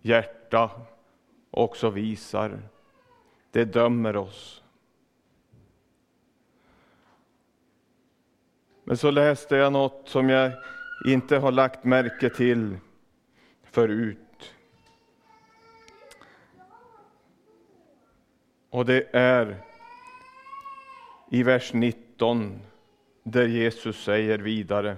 hjärta 0.01 0.72
också 1.51 1.89
visar. 1.89 2.60
Det 3.51 3.66
dömer 3.66 4.16
oss. 4.16 4.64
Men 8.84 8.97
så 8.97 9.12
läste 9.12 9.55
jag 9.55 9.74
något 9.74 10.01
som 10.07 10.30
jag 10.30 10.51
inte 11.05 11.38
har 11.38 11.51
lagt 11.51 11.84
märke 11.84 12.30
till 12.30 12.78
förut. 13.64 14.53
Och 18.70 18.86
det 18.86 19.16
är 19.16 19.64
i 21.30 21.43
vers 21.43 21.74
19 21.74 22.62
där 23.24 23.47
Jesus 23.47 24.03
säger 24.03 24.39
vidare. 24.39 24.97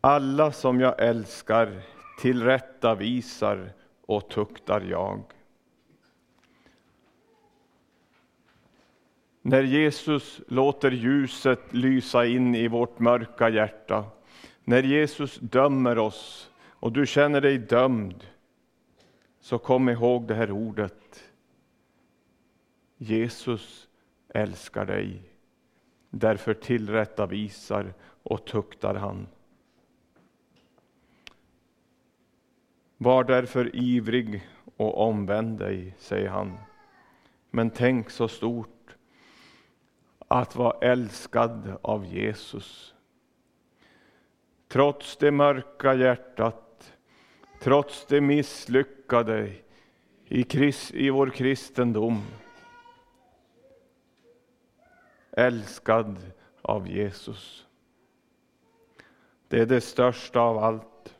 Alla 0.00 0.52
som 0.52 0.80
jag 0.80 1.02
älskar 1.02 1.82
tillrättavisar 2.20 3.72
och 4.06 4.28
tuktar 4.28 4.80
jag. 4.80 5.22
När 9.42 9.62
Jesus 9.62 10.40
låter 10.48 10.90
ljuset 10.90 11.60
lysa 11.70 12.26
in 12.26 12.54
i 12.54 12.68
vårt 12.68 12.98
mörka 12.98 13.48
hjärta, 13.48 14.04
när 14.64 14.82
Jesus 14.82 15.38
dömer 15.38 15.98
oss 15.98 16.50
och 16.68 16.92
du 16.92 17.06
känner 17.06 17.40
dig 17.40 17.58
dömd, 17.58 18.26
så 19.40 19.58
kom 19.58 19.88
ihåg 19.88 20.26
det 20.26 20.34
här 20.34 20.50
ordet. 20.50 21.24
Jesus 22.96 23.88
älskar 24.28 24.86
dig, 24.86 25.22
därför 26.14 26.54
tillrättavisar 26.54 27.94
och 28.22 28.44
tuktar 28.44 28.94
han. 28.94 29.26
Var 32.96 33.24
därför 33.24 33.76
ivrig 33.76 34.48
och 34.76 35.08
omvänd 35.08 35.58
dig, 35.58 35.94
säger 35.98 36.28
han. 36.28 36.58
Men 37.50 37.70
tänk 37.70 38.10
så 38.10 38.28
stort 38.28 38.96
att 40.28 40.56
vara 40.56 40.78
älskad 40.80 41.78
av 41.82 42.06
Jesus. 42.06 42.94
Trots 44.68 45.16
det 45.16 45.30
mörka 45.30 45.94
hjärtat, 45.94 46.94
trots 47.60 48.06
det 48.06 48.20
misslyckade 48.20 49.52
i, 50.28 50.42
krist, 50.42 50.94
i 50.94 51.10
vår 51.10 51.30
kristendom. 51.30 52.22
Älskad 55.36 56.16
av 56.62 56.88
Jesus. 56.88 57.66
Det 59.48 59.60
är 59.60 59.66
det 59.66 59.80
största 59.80 60.40
av 60.40 60.58
allt. 60.58 61.14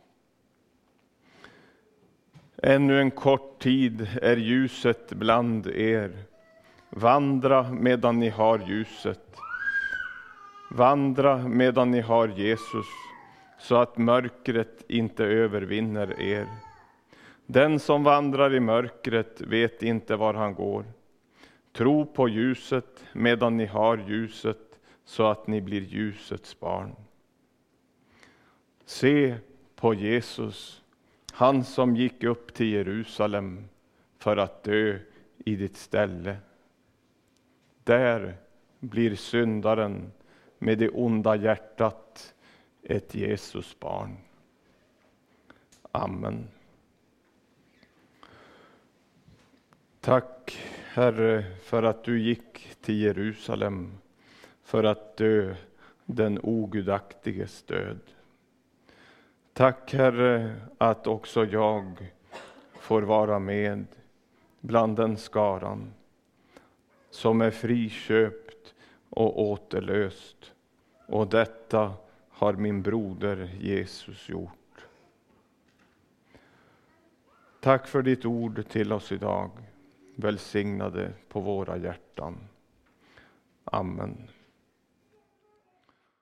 Ännu 2.57 3.01
en 3.01 3.11
kort 3.11 3.63
tid 3.63 4.09
är 4.23 4.37
ljuset 4.37 5.13
bland 5.13 5.67
er. 5.67 6.25
Vandra 6.91 7.71
medan 7.73 8.19
ni 8.19 8.29
har 8.29 8.59
ljuset. 8.59 9.37
Vandra 10.71 11.39
medan 11.39 11.91
ni 11.91 12.01
har 12.01 12.29
Jesus, 12.29 12.87
så 13.59 13.77
att 13.77 13.99
mörkret 13.99 14.85
inte 14.89 15.25
övervinner 15.25 16.21
er. 16.21 16.47
Den 17.47 17.81
som 17.81 18.05
vandrar 18.05 18.55
i 18.55 18.61
mörkret 18.61 19.41
vet 19.41 19.83
inte 19.83 20.17
var 20.17 20.35
han 20.35 20.55
går. 20.55 20.85
Tro 21.75 22.07
på 22.07 22.29
ljuset 22.29 23.05
medan 23.13 23.57
ni 23.57 23.67
har 23.67 23.99
ljuset, 24.09 24.81
så 25.05 25.27
att 25.27 25.47
ni 25.47 25.61
blir 25.61 25.81
ljusets 25.81 26.61
barn. 26.61 26.97
Se 28.85 29.37
på 29.75 29.95
Jesus, 29.95 30.83
han 31.33 31.65
som 31.65 31.97
gick 31.97 32.25
upp 32.25 32.55
till 32.55 32.73
Jerusalem 32.73 33.69
för 34.19 34.37
att 34.37 34.63
dö 34.63 34.99
i 35.39 35.57
ditt 35.57 35.77
ställe. 35.77 36.37
Där 37.85 38.37
blir 38.81 39.17
syndaren 39.17 40.13
med 40.59 40.79
det 40.79 40.89
onda 40.89 41.37
hjärtat 41.37 42.35
ett 42.83 43.15
Jesus 43.15 43.81
barn. 43.81 44.17
Amen. 45.93 46.49
Tack 50.01 50.59
Herre 50.95 51.45
för 51.63 51.83
att 51.83 52.05
du 52.05 52.21
gick 52.21 52.77
till 52.81 53.01
Jerusalem 53.01 53.99
för 54.63 54.85
att 54.85 55.17
dö 55.17 55.55
den 56.05 56.41
ogudaktiges 56.43 57.63
död. 57.63 57.99
Tack 59.53 59.95
Herre 59.95 60.57
att 60.79 61.07
också 61.07 61.45
jag 61.45 62.13
får 62.75 63.03
vara 63.03 63.39
med 63.39 63.87
bland 64.61 64.97
den 64.97 65.17
skaran 65.17 65.93
som 67.11 67.41
är 67.41 67.51
friköpt 67.51 68.75
och 69.11 69.43
återlöst. 69.43 70.53
Och 71.07 71.27
detta 71.27 71.93
har 72.29 72.53
min 72.53 72.83
broder 72.83 73.51
Jesus 73.61 74.29
gjort. 74.29 74.87
Tack 77.61 77.87
för 77.87 78.03
ditt 78.03 78.25
ord 78.25 78.69
till 78.69 78.93
oss 78.93 79.13
idag. 79.13 79.51
Välsignade 80.17 81.13
på 81.29 81.41
våra 81.41 81.77
hjärtan. 81.77 82.49
Amen. 83.65 84.29